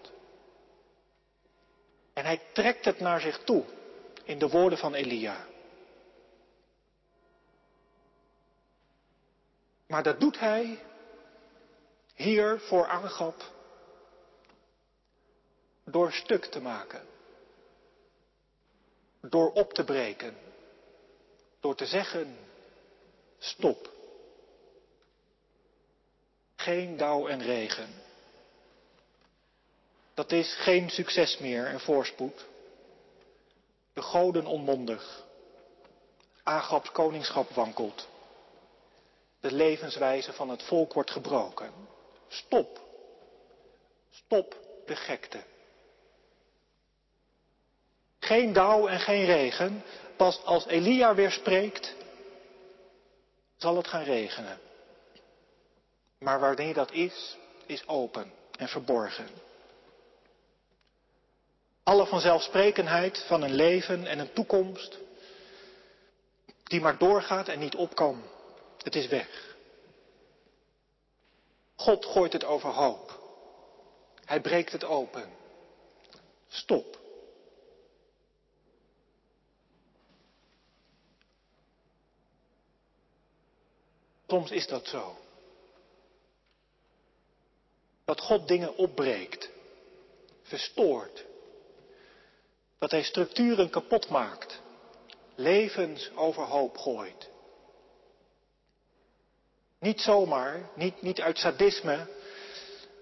En 2.17 2.25
hij 2.25 2.41
trekt 2.53 2.85
het 2.85 3.01
naar 3.01 3.21
zich 3.21 3.45
toe 3.45 3.65
in 4.25 4.39
de 4.39 4.49
woorden 4.49 4.79
van 4.79 4.95
Elia. 4.95 5.47
Maar 9.87 10.03
dat 10.03 10.21
doet 10.21 10.39
hij 10.39 10.83
hier 12.15 12.61
voor 12.61 12.87
Agap 12.87 13.53
door 15.85 16.13
stuk 16.13 16.45
te 16.45 16.61
maken. 16.61 17.07
Door 19.21 19.53
op 19.53 19.73
te 19.73 19.85
breken. 19.85 20.37
Door 21.61 21.75
te 21.75 21.87
zeggen, 21.87 22.37
stop. 23.39 23.91
Geen 26.57 26.97
dauw 26.97 27.29
en 27.29 27.43
regen. 27.43 28.06
Dat 30.17 30.33
is 30.33 30.55
geen 30.55 30.91
succes 30.91 31.39
meer 31.39 31.67
en 31.67 31.81
voorspoed. 31.81 32.47
De 33.93 34.03
goden 34.03 34.47
onmondig. 34.47 35.25
Agaps 36.43 36.93
koningschap 36.93 37.51
wankelt. 37.51 38.09
De 39.41 39.53
levenswijze 39.53 40.33
van 40.33 40.49
het 40.49 40.63
volk 40.63 40.93
wordt 40.93 41.11
gebroken. 41.11 41.73
Stop. 42.29 42.81
Stop 44.11 44.57
de 44.87 44.97
gekte. 44.97 45.43
Geen 48.19 48.53
dauw 48.53 48.89
en 48.89 49.01
geen 49.01 49.25
regen. 49.25 49.83
Pas 50.17 50.45
als 50.45 50.67
Elia 50.67 51.15
weer 51.15 51.31
spreekt, 51.31 51.95
zal 53.57 53.77
het 53.77 53.89
gaan 53.89 54.05
regenen. 54.05 54.59
Maar 56.19 56.41
wanneer 56.41 56.75
dat 56.75 56.93
is, 56.93 57.37
is 57.67 57.89
open 57.89 58.33
en 58.59 58.69
verborgen. 58.69 59.46
Alle 61.87 62.07
vanzelfsprekenheid 62.07 63.25
van 63.27 63.43
een 63.43 63.55
leven 63.55 64.07
en 64.07 64.19
een 64.19 64.33
toekomst 64.33 64.99
die 66.65 66.81
maar 66.81 66.99
doorgaat 66.99 67.49
en 67.49 67.59
niet 67.59 67.75
op 67.75 67.95
kan. 67.95 68.23
Het 68.83 68.95
is 68.95 69.07
weg. 69.07 69.57
God 71.75 72.05
gooit 72.05 72.33
het 72.33 72.45
overhoop. 72.45 73.21
Hij 74.25 74.41
breekt 74.41 74.73
het 74.73 74.85
open. 74.85 75.31
Stop. 76.49 76.99
Soms 84.27 84.51
is 84.51 84.67
dat 84.67 84.87
zo. 84.87 85.17
Dat 88.05 88.21
God 88.21 88.49
dingen 88.49 88.77
opbreekt, 88.77 89.51
verstoort, 90.43 91.25
dat 92.79 92.91
hij 92.91 93.03
structuren 93.03 93.71
kapot 93.71 94.09
maakt, 94.09 94.61
levens 95.35 96.11
overhoop 96.15 96.77
gooit. 96.77 97.31
Niet 99.79 100.01
zomaar, 100.01 100.71
niet, 100.75 101.03
niet 101.03 101.21
uit 101.21 101.39
sadisme, 101.39 102.07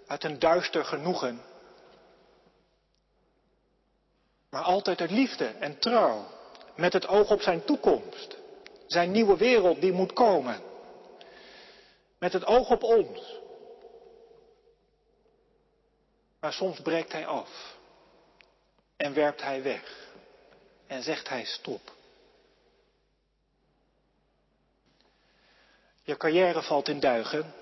uit 0.07 0.25
een 0.25 0.39
duister 0.39 0.85
genoegen. 0.85 1.43
Maar 4.51 4.63
altijd 4.63 5.01
uit 5.01 5.11
liefde 5.11 5.47
en 5.47 5.79
trouw. 5.79 6.27
Met 6.77 6.93
het 6.93 7.07
oog 7.07 7.31
op 7.31 7.41
zijn 7.41 7.65
toekomst. 7.65 8.37
Zijn 8.87 9.11
nieuwe 9.11 9.37
wereld 9.37 9.81
die 9.81 9.93
moet 9.93 10.13
komen. 10.13 10.61
Met 12.19 12.33
het 12.33 12.47
oog 12.47 12.71
op 12.71 12.83
ons. 12.83 13.41
Maar 16.41 16.53
soms 16.53 16.81
breekt 16.81 17.13
hij 17.13 17.27
af. 17.27 17.74
En 18.97 19.15
werpt 19.15 19.43
hij 19.43 19.63
weg. 19.63 20.13
En 20.87 21.03
zegt 21.03 21.29
hij 21.29 21.45
stop. 21.45 21.93
Je 26.03 26.17
carrière 26.17 26.63
valt 26.63 26.89
in 26.89 27.01
duigen. 27.01 27.55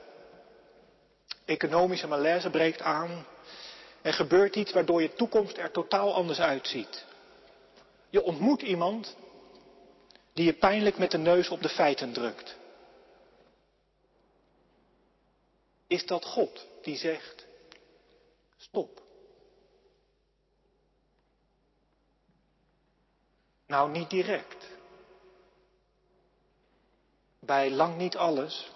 Economische 1.44 2.06
malaise 2.06 2.50
breekt 2.50 2.80
aan. 2.80 3.26
Er 4.02 4.12
gebeurt 4.12 4.56
iets 4.56 4.72
waardoor 4.72 5.02
je 5.02 5.14
toekomst 5.14 5.56
er 5.56 5.70
totaal 5.70 6.14
anders 6.14 6.40
uitziet. 6.40 7.04
Je 8.10 8.22
ontmoet 8.22 8.62
iemand 8.62 9.16
die 10.32 10.44
je 10.44 10.52
pijnlijk 10.52 10.98
met 10.98 11.10
de 11.10 11.18
neus 11.18 11.48
op 11.48 11.62
de 11.62 11.68
feiten 11.68 12.12
drukt. 12.12 12.56
Is 15.86 16.06
dat 16.06 16.24
God 16.24 16.66
die 16.82 16.96
zegt, 16.96 17.46
stop? 18.56 19.02
Nou, 23.72 23.90
niet 23.90 24.10
direct. 24.10 24.66
Bij 27.40 27.70
lang 27.70 27.96
niet 27.96 28.16
alles, 28.16 28.70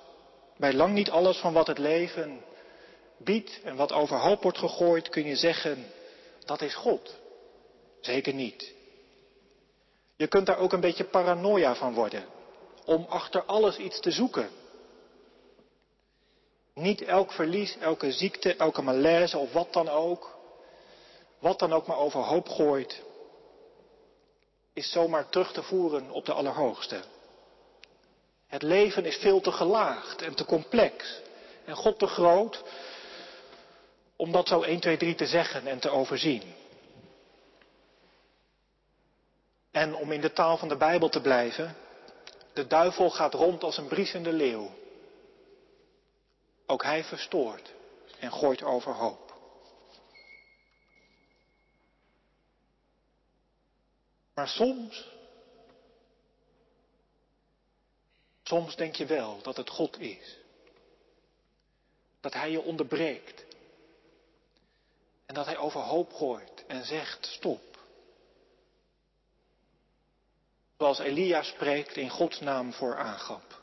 bij 0.57 0.73
lang 0.73 0.95
niet 0.95 1.11
alles 1.11 1.39
van 1.39 1.53
wat 1.53 1.67
het 1.67 1.79
leven 1.79 2.41
biedt 3.17 3.61
en 3.63 3.77
wat 3.77 3.93
overhoop 3.93 4.43
wordt 4.43 4.59
gegooid, 4.59 5.09
kun 5.09 5.25
je 5.25 5.37
zeggen, 5.37 5.87
dat 6.45 6.63
is 6.63 6.75
God. 6.75 7.15
Zeker 8.01 8.35
niet. 8.35 8.75
Je 10.17 10.27
kunt 10.27 10.47
daar 10.47 10.59
ook 10.59 10.73
een 10.73 10.81
beetje 10.81 11.05
paranoia 11.05 11.75
van 11.75 11.95
worden, 11.95 12.25
om 12.85 13.07
achter 13.09 13.45
alles 13.45 13.77
iets 13.77 14.01
te 14.01 14.11
zoeken. 14.11 14.49
Niet 16.75 17.03
elk 17.03 17.33
verlies, 17.33 17.77
elke 17.79 18.13
ziekte, 18.13 18.57
elke 18.57 18.83
malaise 18.83 19.39
of 19.39 19.53
wat 19.53 19.73
dan 19.73 19.89
ook, 19.89 20.39
wat 21.39 21.59
dan 21.59 21.73
ook 21.73 21.87
maar 21.87 21.99
overhoop 21.99 22.49
gooit, 22.49 23.03
is 24.77 24.91
zomaar 24.91 25.29
terug 25.29 25.53
te 25.53 25.63
voeren 25.63 26.11
op 26.11 26.25
de 26.25 26.33
Allerhoogste. 26.33 27.01
Het 28.47 28.63
leven 28.63 29.05
is 29.05 29.17
veel 29.17 29.41
te 29.41 29.53
gelaagd 29.53 30.23
en 30.23 30.35
te 30.35 30.45
complex 30.45 31.21
en 31.65 31.75
God 31.75 31.99
te 31.99 32.07
groot 32.07 32.63
om 34.17 34.33
dat 34.33 34.49
zo 34.49 34.63
1, 34.63 34.81
2, 34.81 34.97
3 34.97 35.15
te 35.15 35.27
zeggen 35.27 35.67
en 35.67 35.79
te 35.79 35.91
overzien. 35.91 36.43
En 39.71 39.95
om 39.95 40.13
in 40.13 40.21
de 40.21 40.33
taal 40.33 40.57
van 40.57 40.69
de 40.69 40.77
Bijbel 40.77 41.09
te 41.09 41.21
blijven, 41.21 41.77
de 42.53 42.67
duivel 42.67 43.11
gaat 43.11 43.35
rond 43.35 43.63
als 43.63 43.77
een 43.77 43.89
briesende 43.89 44.33
leeuw. 44.33 44.71
Ook 46.67 46.83
hij 46.83 47.05
verstoort 47.05 47.73
en 48.19 48.33
gooit 48.33 48.63
overhoop. 48.63 49.26
Maar 54.37 54.49
soms, 54.49 55.09
soms 58.43 58.77
denk 58.77 58.95
je 58.95 59.07
wel 59.07 59.43
dat 59.43 59.57
het 59.57 59.71
God 59.71 60.01
is. 60.01 60.37
Dat 62.21 62.33
Hij 62.33 62.51
je 62.51 62.61
onderbreekt. 62.61 63.45
En 65.27 65.35
dat 65.35 65.47
Hij 65.47 65.57
overhoop 65.57 66.13
gooit 66.13 66.65
en 66.67 66.85
zegt 66.85 67.27
stop. 67.27 67.79
Zoals 70.79 70.99
Elia 70.99 71.43
spreekt 71.43 71.97
in 71.97 72.11
Gods 72.11 72.41
naam 72.41 72.73
voor 72.73 72.97
Agap. 72.97 73.61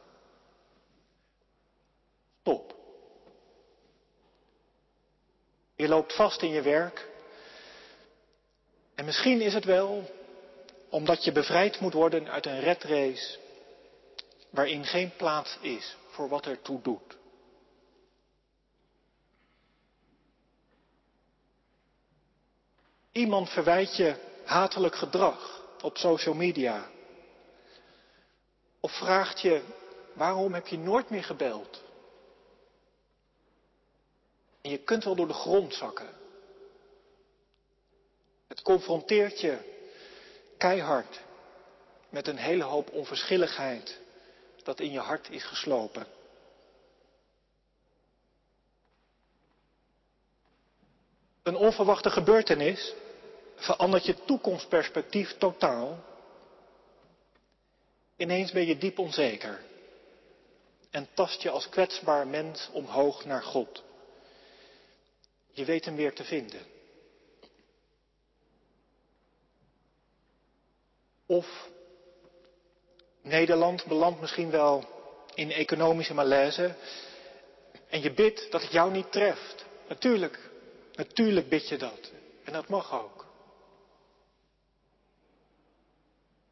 Stop. 2.39 2.75
Je 5.75 5.87
loopt 5.87 6.15
vast 6.15 6.41
in 6.41 6.49
je 6.49 6.61
werk. 6.61 7.09
En 8.95 9.05
misschien 9.05 9.41
is 9.41 9.53
het 9.53 9.65
wel 9.65 10.21
omdat 10.93 11.23
je 11.23 11.31
bevrijd 11.31 11.79
moet 11.79 11.93
worden 11.93 12.29
uit 12.29 12.45
een 12.45 12.59
redrace 12.59 13.39
waarin 14.49 14.85
geen 14.85 15.15
plaats 15.15 15.57
is 15.61 15.95
voor 16.09 16.29
wat 16.29 16.45
er 16.45 16.61
toe 16.61 16.81
doet. 16.81 17.17
Iemand 23.11 23.49
verwijt 23.49 23.95
je 23.95 24.15
hatelijk 24.45 24.95
gedrag 24.95 25.61
op 25.81 25.97
social 25.97 26.35
media. 26.35 26.89
Of 28.79 28.91
vraagt 28.91 29.41
je, 29.41 29.61
waarom 30.13 30.53
heb 30.53 30.67
je 30.67 30.77
nooit 30.77 31.09
meer 31.09 31.23
gebeld? 31.23 31.81
En 34.61 34.69
je 34.69 34.77
kunt 34.77 35.03
wel 35.03 35.15
door 35.15 35.27
de 35.27 35.33
grond 35.33 35.73
zakken. 35.73 36.09
Het 38.47 38.61
confronteert 38.61 39.39
je 39.39 39.71
keihard 40.63 41.21
met 42.09 42.27
een 42.27 42.37
hele 42.37 42.63
hoop 42.63 42.89
onverschilligheid 42.91 43.99
dat 44.63 44.79
in 44.79 44.91
je 44.91 44.99
hart 44.99 45.29
is 45.29 45.43
geslopen. 45.43 46.05
Een 51.43 51.55
onverwachte 51.55 52.09
gebeurtenis 52.09 52.93
verandert 53.55 54.05
je 54.05 54.23
toekomstperspectief 54.25 55.37
totaal. 55.37 56.03
Ineens 58.15 58.51
ben 58.51 58.65
je 58.65 58.77
diep 58.77 58.99
onzeker 58.99 59.61
en 60.89 61.07
tast 61.13 61.41
je 61.41 61.49
als 61.49 61.69
kwetsbaar 61.69 62.27
mens 62.27 62.69
omhoog 62.71 63.25
naar 63.25 63.43
God. 63.43 63.83
Je 65.51 65.65
weet 65.65 65.85
hem 65.85 65.95
weer 65.95 66.13
te 66.13 66.23
vinden. 66.23 66.72
Of 71.25 71.69
Nederland 73.21 73.85
belandt 73.85 74.21
misschien 74.21 74.49
wel 74.49 74.83
in 75.33 75.51
economische 75.51 76.13
malaise 76.13 76.75
en 77.89 78.01
je 78.01 78.13
bidt 78.13 78.51
dat 78.51 78.61
het 78.61 78.71
jou 78.71 78.91
niet 78.91 79.11
treft. 79.11 79.65
Natuurlijk, 79.87 80.49
natuurlijk 80.95 81.49
bid 81.49 81.67
je 81.67 81.77
dat. 81.77 82.11
En 82.43 82.53
dat 82.53 82.67
mag 82.67 83.01
ook. 83.01 83.25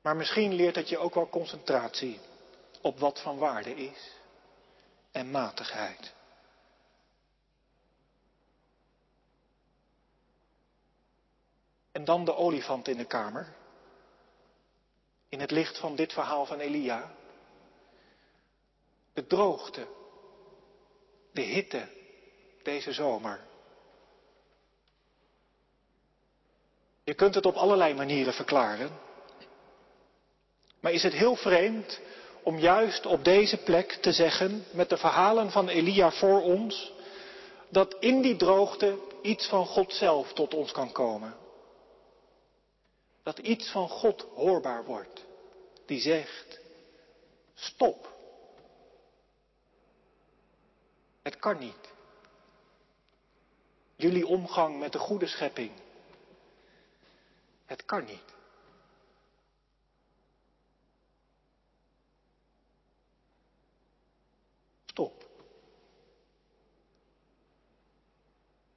Maar 0.01 0.15
misschien 0.15 0.53
leert 0.53 0.75
het 0.75 0.89
je 0.89 0.97
ook 0.97 1.13
wel 1.13 1.29
concentratie 1.29 2.19
op 2.81 2.99
wat 2.99 3.21
van 3.21 3.38
waarde 3.38 3.75
is 3.75 4.12
en 5.12 5.31
matigheid. 5.31 6.13
En 11.91 12.05
dan 12.05 12.25
de 12.25 12.36
olifant 12.36 12.88
in 12.88 12.97
de 12.97 13.05
kamer. 13.05 13.53
In 15.31 15.39
het 15.39 15.51
licht 15.51 15.77
van 15.77 15.95
dit 15.95 16.13
verhaal 16.13 16.45
van 16.45 16.59
Elia. 16.59 17.11
De 19.13 19.27
droogte. 19.27 19.87
De 21.31 21.41
hitte 21.41 21.87
deze 22.63 22.91
zomer. 22.91 23.39
Je 27.03 27.13
kunt 27.13 27.35
het 27.35 27.45
op 27.45 27.55
allerlei 27.55 27.93
manieren 27.93 28.33
verklaren. 28.33 28.89
Maar 30.79 30.91
is 30.91 31.03
het 31.03 31.13
heel 31.13 31.35
vreemd 31.35 31.99
om 32.43 32.59
juist 32.59 33.05
op 33.05 33.23
deze 33.23 33.57
plek 33.57 33.91
te 33.91 34.11
zeggen, 34.11 34.65
met 34.71 34.89
de 34.89 34.97
verhalen 34.97 35.51
van 35.51 35.67
Elia 35.67 36.11
voor 36.11 36.41
ons, 36.41 36.91
dat 37.69 37.95
in 37.99 38.21
die 38.21 38.35
droogte 38.35 38.97
iets 39.21 39.47
van 39.47 39.65
God 39.65 39.93
zelf 39.93 40.33
tot 40.33 40.53
ons 40.53 40.71
kan 40.71 40.91
komen. 40.91 41.40
Dat 43.23 43.39
iets 43.39 43.71
van 43.71 43.89
God 43.89 44.21
hoorbaar 44.21 44.86
wordt, 44.86 45.25
die 45.86 46.01
zegt, 46.01 46.60
stop. 47.53 48.10
Het 51.21 51.36
kan 51.36 51.57
niet. 51.60 51.89
Jullie 53.95 54.27
omgang 54.27 54.79
met 54.79 54.91
de 54.91 54.99
goede 54.99 55.27
schepping. 55.27 55.71
Het 57.65 57.86
kan 57.86 58.05
niet. 58.05 58.34
Stop. 64.86 65.25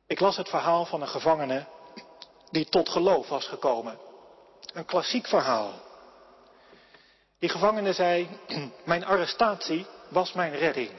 Ik 0.06 0.20
las 0.20 0.36
het 0.36 0.48
verhaal 0.48 0.84
van 0.84 1.00
een 1.00 1.08
gevangene 1.08 1.66
die 2.50 2.68
tot 2.68 2.88
geloof 2.88 3.28
was 3.28 3.48
gekomen. 3.48 3.98
Een 4.74 4.84
klassiek 4.84 5.26
verhaal. 5.26 5.80
Die 7.38 7.48
gevangene 7.48 7.92
zei, 7.92 8.28
mijn 8.84 9.04
arrestatie 9.04 9.86
was 10.08 10.32
mijn 10.32 10.56
redding. 10.56 10.90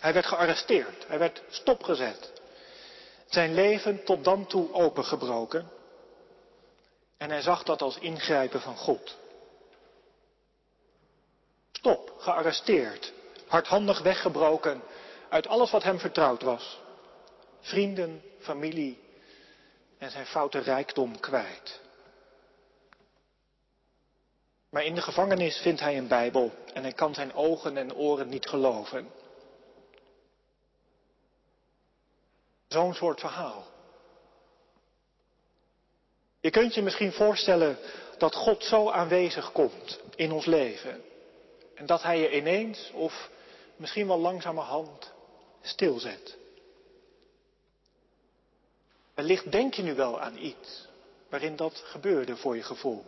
Hij 0.00 0.12
werd 0.12 0.26
gearresteerd, 0.26 1.06
hij 1.06 1.18
werd 1.18 1.42
stopgezet. 1.48 2.32
Zijn 3.26 3.54
leven 3.54 4.04
tot 4.04 4.24
dan 4.24 4.46
toe 4.46 4.72
opengebroken. 4.72 5.70
En 7.16 7.30
hij 7.30 7.40
zag 7.40 7.62
dat 7.62 7.82
als 7.82 7.98
ingrijpen 7.98 8.60
van 8.60 8.76
God. 8.76 9.16
Stop, 11.72 12.14
gearresteerd, 12.18 13.12
hardhandig 13.46 14.00
weggebroken 14.00 14.82
uit 15.28 15.46
alles 15.46 15.70
wat 15.70 15.82
hem 15.82 15.98
vertrouwd 15.98 16.42
was. 16.42 16.80
Vrienden, 17.60 18.22
familie 18.40 19.00
en 19.98 20.10
zijn 20.10 20.26
foute 20.26 20.58
rijkdom 20.58 21.20
kwijt. 21.20 21.80
Maar 24.70 24.84
in 24.84 24.94
de 24.94 25.02
gevangenis 25.02 25.56
vindt 25.56 25.80
hij 25.80 25.96
een 25.96 26.08
Bijbel 26.08 26.52
en 26.72 26.82
hij 26.82 26.92
kan 26.92 27.14
zijn 27.14 27.34
ogen 27.34 27.76
en 27.76 27.94
oren 27.94 28.28
niet 28.28 28.46
geloven. 28.46 29.10
Zo'n 32.68 32.94
soort 32.94 33.20
verhaal. 33.20 33.66
Je 36.40 36.50
kunt 36.50 36.74
je 36.74 36.82
misschien 36.82 37.12
voorstellen 37.12 37.78
dat 38.18 38.34
God 38.34 38.64
zo 38.64 38.90
aanwezig 38.90 39.52
komt 39.52 40.00
in 40.14 40.32
ons 40.32 40.46
leven. 40.46 41.02
En 41.74 41.86
dat 41.86 42.02
Hij 42.02 42.18
je 42.18 42.36
ineens 42.36 42.90
of 42.92 43.30
misschien 43.76 44.06
wel 44.06 44.18
langzamerhand 44.18 45.12
stilzet. 45.60 46.36
Wellicht 49.14 49.52
denk 49.52 49.74
je 49.74 49.82
nu 49.82 49.94
wel 49.94 50.20
aan 50.20 50.36
iets 50.36 50.88
waarin 51.28 51.56
dat 51.56 51.82
gebeurde 51.84 52.36
voor 52.36 52.56
je 52.56 52.62
gevoel. 52.62 53.04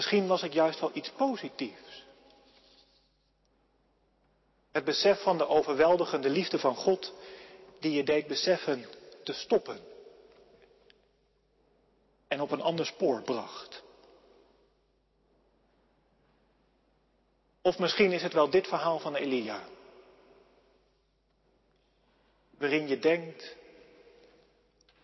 Misschien 0.00 0.26
was 0.26 0.42
het 0.42 0.52
juist 0.52 0.80
wel 0.80 0.90
iets 0.94 1.10
positiefs. 1.10 2.04
Het 4.70 4.84
besef 4.84 5.22
van 5.22 5.38
de 5.38 5.48
overweldigende 5.48 6.28
liefde 6.28 6.58
van 6.58 6.74
God 6.74 7.12
die 7.80 7.92
je 7.92 8.04
deed 8.04 8.26
beseffen 8.26 8.86
te 9.24 9.32
stoppen 9.32 9.80
en 12.28 12.40
op 12.40 12.50
een 12.50 12.60
ander 12.60 12.86
spoor 12.86 13.22
bracht. 13.22 13.82
Of 17.62 17.78
misschien 17.78 18.12
is 18.12 18.22
het 18.22 18.32
wel 18.32 18.50
dit 18.50 18.66
verhaal 18.66 18.98
van 18.98 19.14
Elia, 19.14 19.64
waarin 22.58 22.88
je 22.88 22.98
denkt, 22.98 23.56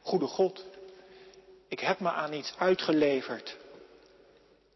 goede 0.00 0.26
God, 0.26 0.64
ik 1.68 1.80
heb 1.80 2.00
me 2.00 2.10
aan 2.10 2.32
iets 2.32 2.54
uitgeleverd 2.58 3.64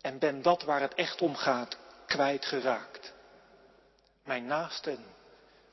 en 0.00 0.18
ben 0.18 0.42
dat 0.42 0.62
waar 0.62 0.80
het 0.80 0.94
echt 0.94 1.22
om 1.22 1.34
gaat 1.34 1.76
kwijtgeraakt. 2.06 3.12
Mijn 4.24 4.46
naasten, 4.46 5.04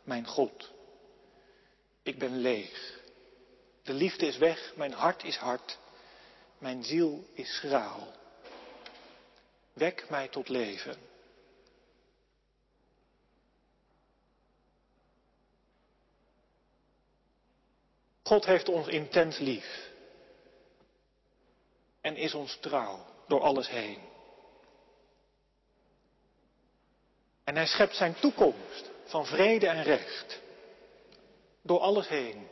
mijn 0.03 0.25
God. 0.25 0.71
Ik 2.03 2.19
ben 2.19 2.37
leeg. 2.37 2.99
De 3.83 3.93
liefde 3.93 4.25
is 4.25 4.37
weg, 4.37 4.75
mijn 4.75 4.93
hart 4.93 5.23
is 5.23 5.35
hard, 5.35 5.77
mijn 6.57 6.83
ziel 6.83 7.27
is 7.33 7.55
schraal. 7.55 8.07
Wek 9.73 10.09
mij 10.09 10.27
tot 10.27 10.49
leven. 10.49 10.97
God 18.23 18.45
heeft 18.45 18.69
ons 18.69 18.87
intens 18.87 19.37
lief 19.37 19.89
en 22.01 22.15
is 22.15 22.33
ons 22.33 22.57
trouw 22.59 23.05
door 23.27 23.41
alles 23.41 23.69
heen. 23.69 24.15
En 27.47 27.55
hij 27.55 27.65
schept 27.65 27.95
zijn 27.95 28.15
toekomst 28.19 28.91
van 29.05 29.25
vrede 29.25 29.67
en 29.67 29.83
recht 29.83 30.39
door 31.61 31.79
alles 31.79 32.07
heen. 32.07 32.47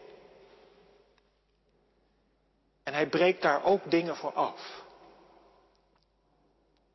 En 2.83 2.93
hij 2.93 3.07
breekt 3.07 3.41
daar 3.41 3.63
ook 3.63 3.91
dingen 3.91 4.15
voor 4.15 4.33
af. 4.33 4.83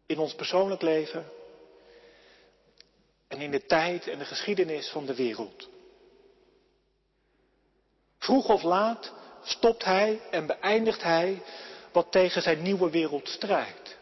In 0.07 0.19
ons 0.19 0.35
persoonlijk 0.35 0.83
leven 0.83 1.31
en 3.29 3.41
in 3.41 3.51
de 3.51 3.67
tijd 3.67 4.09
en 4.09 4.19
de 4.19 4.25
geschiedenis 4.25 4.89
van 4.89 5.07
de 5.07 5.15
wereld. 5.15 5.69
Vroeg 8.19 8.49
of 8.49 8.63
laat 8.63 9.13
stopt 9.43 9.85
hij 9.85 10.21
en 10.31 10.47
beëindigt 10.47 11.03
hij 11.03 11.43
wat 11.93 12.13
tegen 12.13 12.43
zijn 12.43 12.63
nieuwe 12.63 12.91
wereld 12.91 13.29
strijdt. 13.29 13.97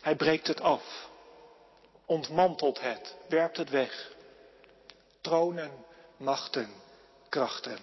Hij 0.00 0.16
breekt 0.16 0.46
het 0.46 0.60
af, 0.60 1.09
ontmantelt 2.10 2.80
het, 2.80 3.16
werpt 3.28 3.56
het 3.56 3.70
weg. 3.70 4.12
Tronen, 5.20 5.84
machten, 6.16 6.72
krachten. 7.28 7.78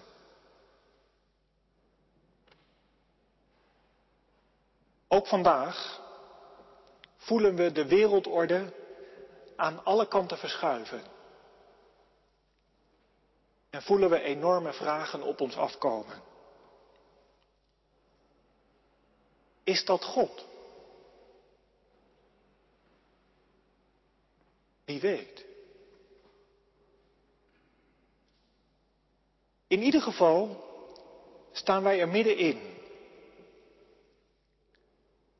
Ook 5.07 5.27
vandaag 5.27 6.01
voelen 7.17 7.55
we 7.55 7.71
de 7.71 7.85
wereldorde 7.87 8.73
aan 9.55 9.83
alle 9.83 10.07
kanten 10.07 10.37
verschuiven. 10.37 11.03
En 13.69 13.81
voelen 13.81 14.09
we 14.09 14.21
enorme 14.21 14.73
vragen 14.73 15.21
op 15.21 15.41
ons 15.41 15.57
afkomen. 15.57 16.21
Is 19.63 19.85
dat 19.85 20.03
God? 20.03 20.45
Wie 24.87 24.99
weet. 24.99 25.45
In 29.67 29.81
ieder 29.81 30.01
geval 30.01 30.65
staan 31.51 31.83
wij 31.83 31.99
er 31.99 32.07
middenin. 32.07 32.59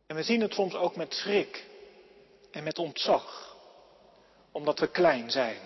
En 0.08 0.16
we 0.16 0.24
zien 0.24 0.42
het 0.42 0.54
soms 0.54 0.74
ook 0.74 0.96
met 0.96 1.14
schrik 1.14 1.66
en 2.52 2.64
met 2.64 2.80
ontzag, 2.80 3.58
omdat 4.52 4.80
we 4.80 4.92
klein 4.92 5.32
zijn. 5.32 5.60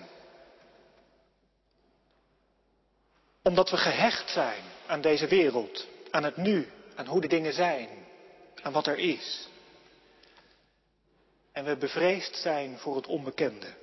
Omdat 3.44 3.70
we 3.70 3.78
gehecht 3.78 4.30
zijn 4.30 4.64
aan 4.86 5.02
deze 5.02 5.28
wereld, 5.28 5.88
aan 6.12 6.24
het 6.24 6.38
nu, 6.38 6.68
aan 6.96 7.08
hoe 7.08 7.22
de 7.22 7.28
dingen 7.28 7.54
zijn, 7.54 7.90
aan 8.62 8.72
wat 8.72 8.88
er 8.88 8.98
is. 8.98 9.50
En 11.52 11.66
we 11.66 11.78
bevreesd 11.78 12.36
zijn 12.36 12.78
voor 12.78 12.96
het 12.96 13.08
onbekende. 13.08 13.74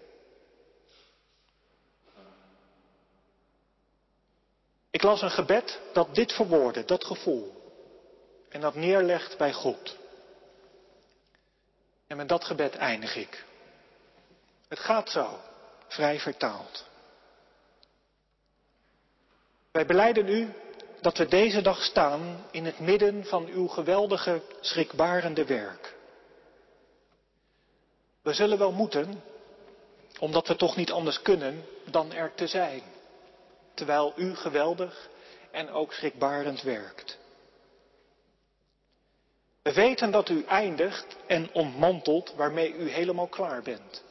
Ik 4.90 5.02
las 5.02 5.22
een 5.22 5.30
gebed 5.30 5.80
dat 5.92 6.14
dit 6.14 6.32
verwoordde, 6.32 6.84
dat 6.84 7.04
gevoel. 7.04 7.56
En 8.48 8.60
dat 8.60 8.74
neerlegt 8.74 9.38
bij 9.38 9.52
God. 9.52 9.96
En 12.06 12.16
met 12.16 12.28
dat 12.28 12.44
gebed 12.44 12.74
eindig 12.74 13.16
ik. 13.16 13.44
Het 14.68 14.78
gaat 14.78 15.10
zo, 15.10 15.40
vrij 15.88 16.20
vertaald. 16.20 16.86
Wij 19.70 19.86
beleiden 19.86 20.28
u 20.28 20.52
dat 21.00 21.18
we 21.18 21.26
deze 21.26 21.62
dag 21.62 21.82
staan 21.82 22.46
in 22.50 22.64
het 22.64 22.78
midden 22.78 23.24
van 23.24 23.46
uw 23.46 23.66
geweldige, 23.66 24.42
schrikbarende 24.60 25.44
werk. 25.44 25.96
We 28.28 28.34
zullen 28.34 28.58
wel 28.58 28.72
moeten, 28.72 29.22
omdat 30.18 30.48
we 30.48 30.56
toch 30.56 30.76
niet 30.76 30.90
anders 30.90 31.22
kunnen 31.22 31.64
dan 31.84 32.12
er 32.12 32.34
te 32.34 32.46
zijn, 32.46 32.82
terwijl 33.74 34.12
u 34.16 34.34
geweldig 34.34 35.08
en 35.50 35.70
ook 35.70 35.92
schrikbarend 35.92 36.62
werkt. 36.62 37.18
We 39.62 39.72
weten 39.72 40.10
dat 40.10 40.28
u 40.28 40.44
eindigt 40.44 41.16
en 41.26 41.52
ontmantelt 41.52 42.34
waarmee 42.34 42.74
u 42.74 42.88
helemaal 42.88 43.28
klaar 43.28 43.62
bent. 43.62 44.02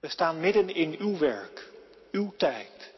We 0.00 0.08
staan 0.08 0.40
midden 0.40 0.74
in 0.74 0.96
uw 0.98 1.18
werk, 1.18 1.70
uw 2.10 2.32
tijd, 2.36 2.92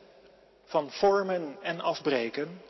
van 0.65 0.91
vormen 0.91 1.57
en 1.63 1.81
afbreken, 1.81 2.63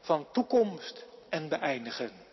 van 0.00 0.26
toekomst 0.32 1.04
en 1.28 1.48
beëindigen. 1.48 2.25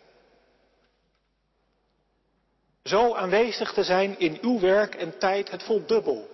Zo 2.84 3.14
aanwezig 3.14 3.72
te 3.72 3.84
zijn 3.84 4.18
in 4.18 4.38
uw 4.40 4.60
werk 4.60 4.94
en 4.94 5.18
tijd, 5.18 5.50
het 5.50 5.62
voelt 5.62 5.88
dubbel, 5.88 6.28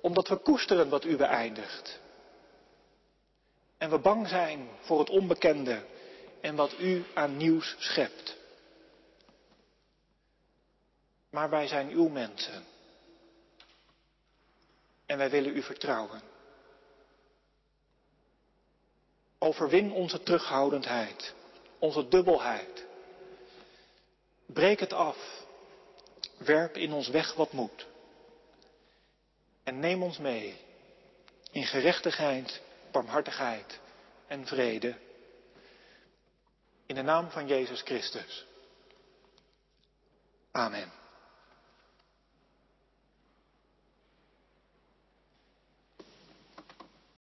omdat 0.00 0.28
we 0.28 0.36
koesteren 0.36 0.88
wat 0.88 1.04
u 1.04 1.16
beëindigt. 1.16 2.00
En 3.78 3.90
we 3.90 3.98
bang 3.98 4.28
zijn 4.28 4.68
voor 4.80 4.98
het 4.98 5.10
onbekende 5.10 5.84
en 6.40 6.56
wat 6.56 6.74
u 6.78 7.04
aan 7.14 7.36
nieuws 7.36 7.76
schept. 7.78 8.36
Maar 11.30 11.50
wij 11.50 11.66
zijn 11.66 11.90
uw 11.90 12.08
mensen. 12.08 12.64
En 15.06 15.18
wij 15.18 15.30
willen 15.30 15.56
u 15.56 15.62
vertrouwen. 15.62 16.22
Overwin 19.38 19.92
onze 19.92 20.22
terughoudendheid, 20.22 21.34
onze 21.78 22.08
dubbelheid. 22.08 22.86
Breek 24.46 24.80
het 24.80 24.92
af. 24.92 25.37
Werp 26.38 26.76
in 26.76 26.92
ons 26.92 27.08
weg 27.08 27.34
wat 27.34 27.52
moet. 27.52 27.86
En 29.64 29.80
neem 29.80 30.02
ons 30.02 30.18
mee 30.18 30.56
in 31.52 31.66
gerechtigheid, 31.66 32.60
barmhartigheid 32.90 33.80
en 34.26 34.46
vrede. 34.46 34.96
In 36.86 36.94
de 36.94 37.02
naam 37.02 37.30
van 37.30 37.46
Jezus 37.46 37.82
Christus. 37.82 38.46
Amen. 40.50 40.97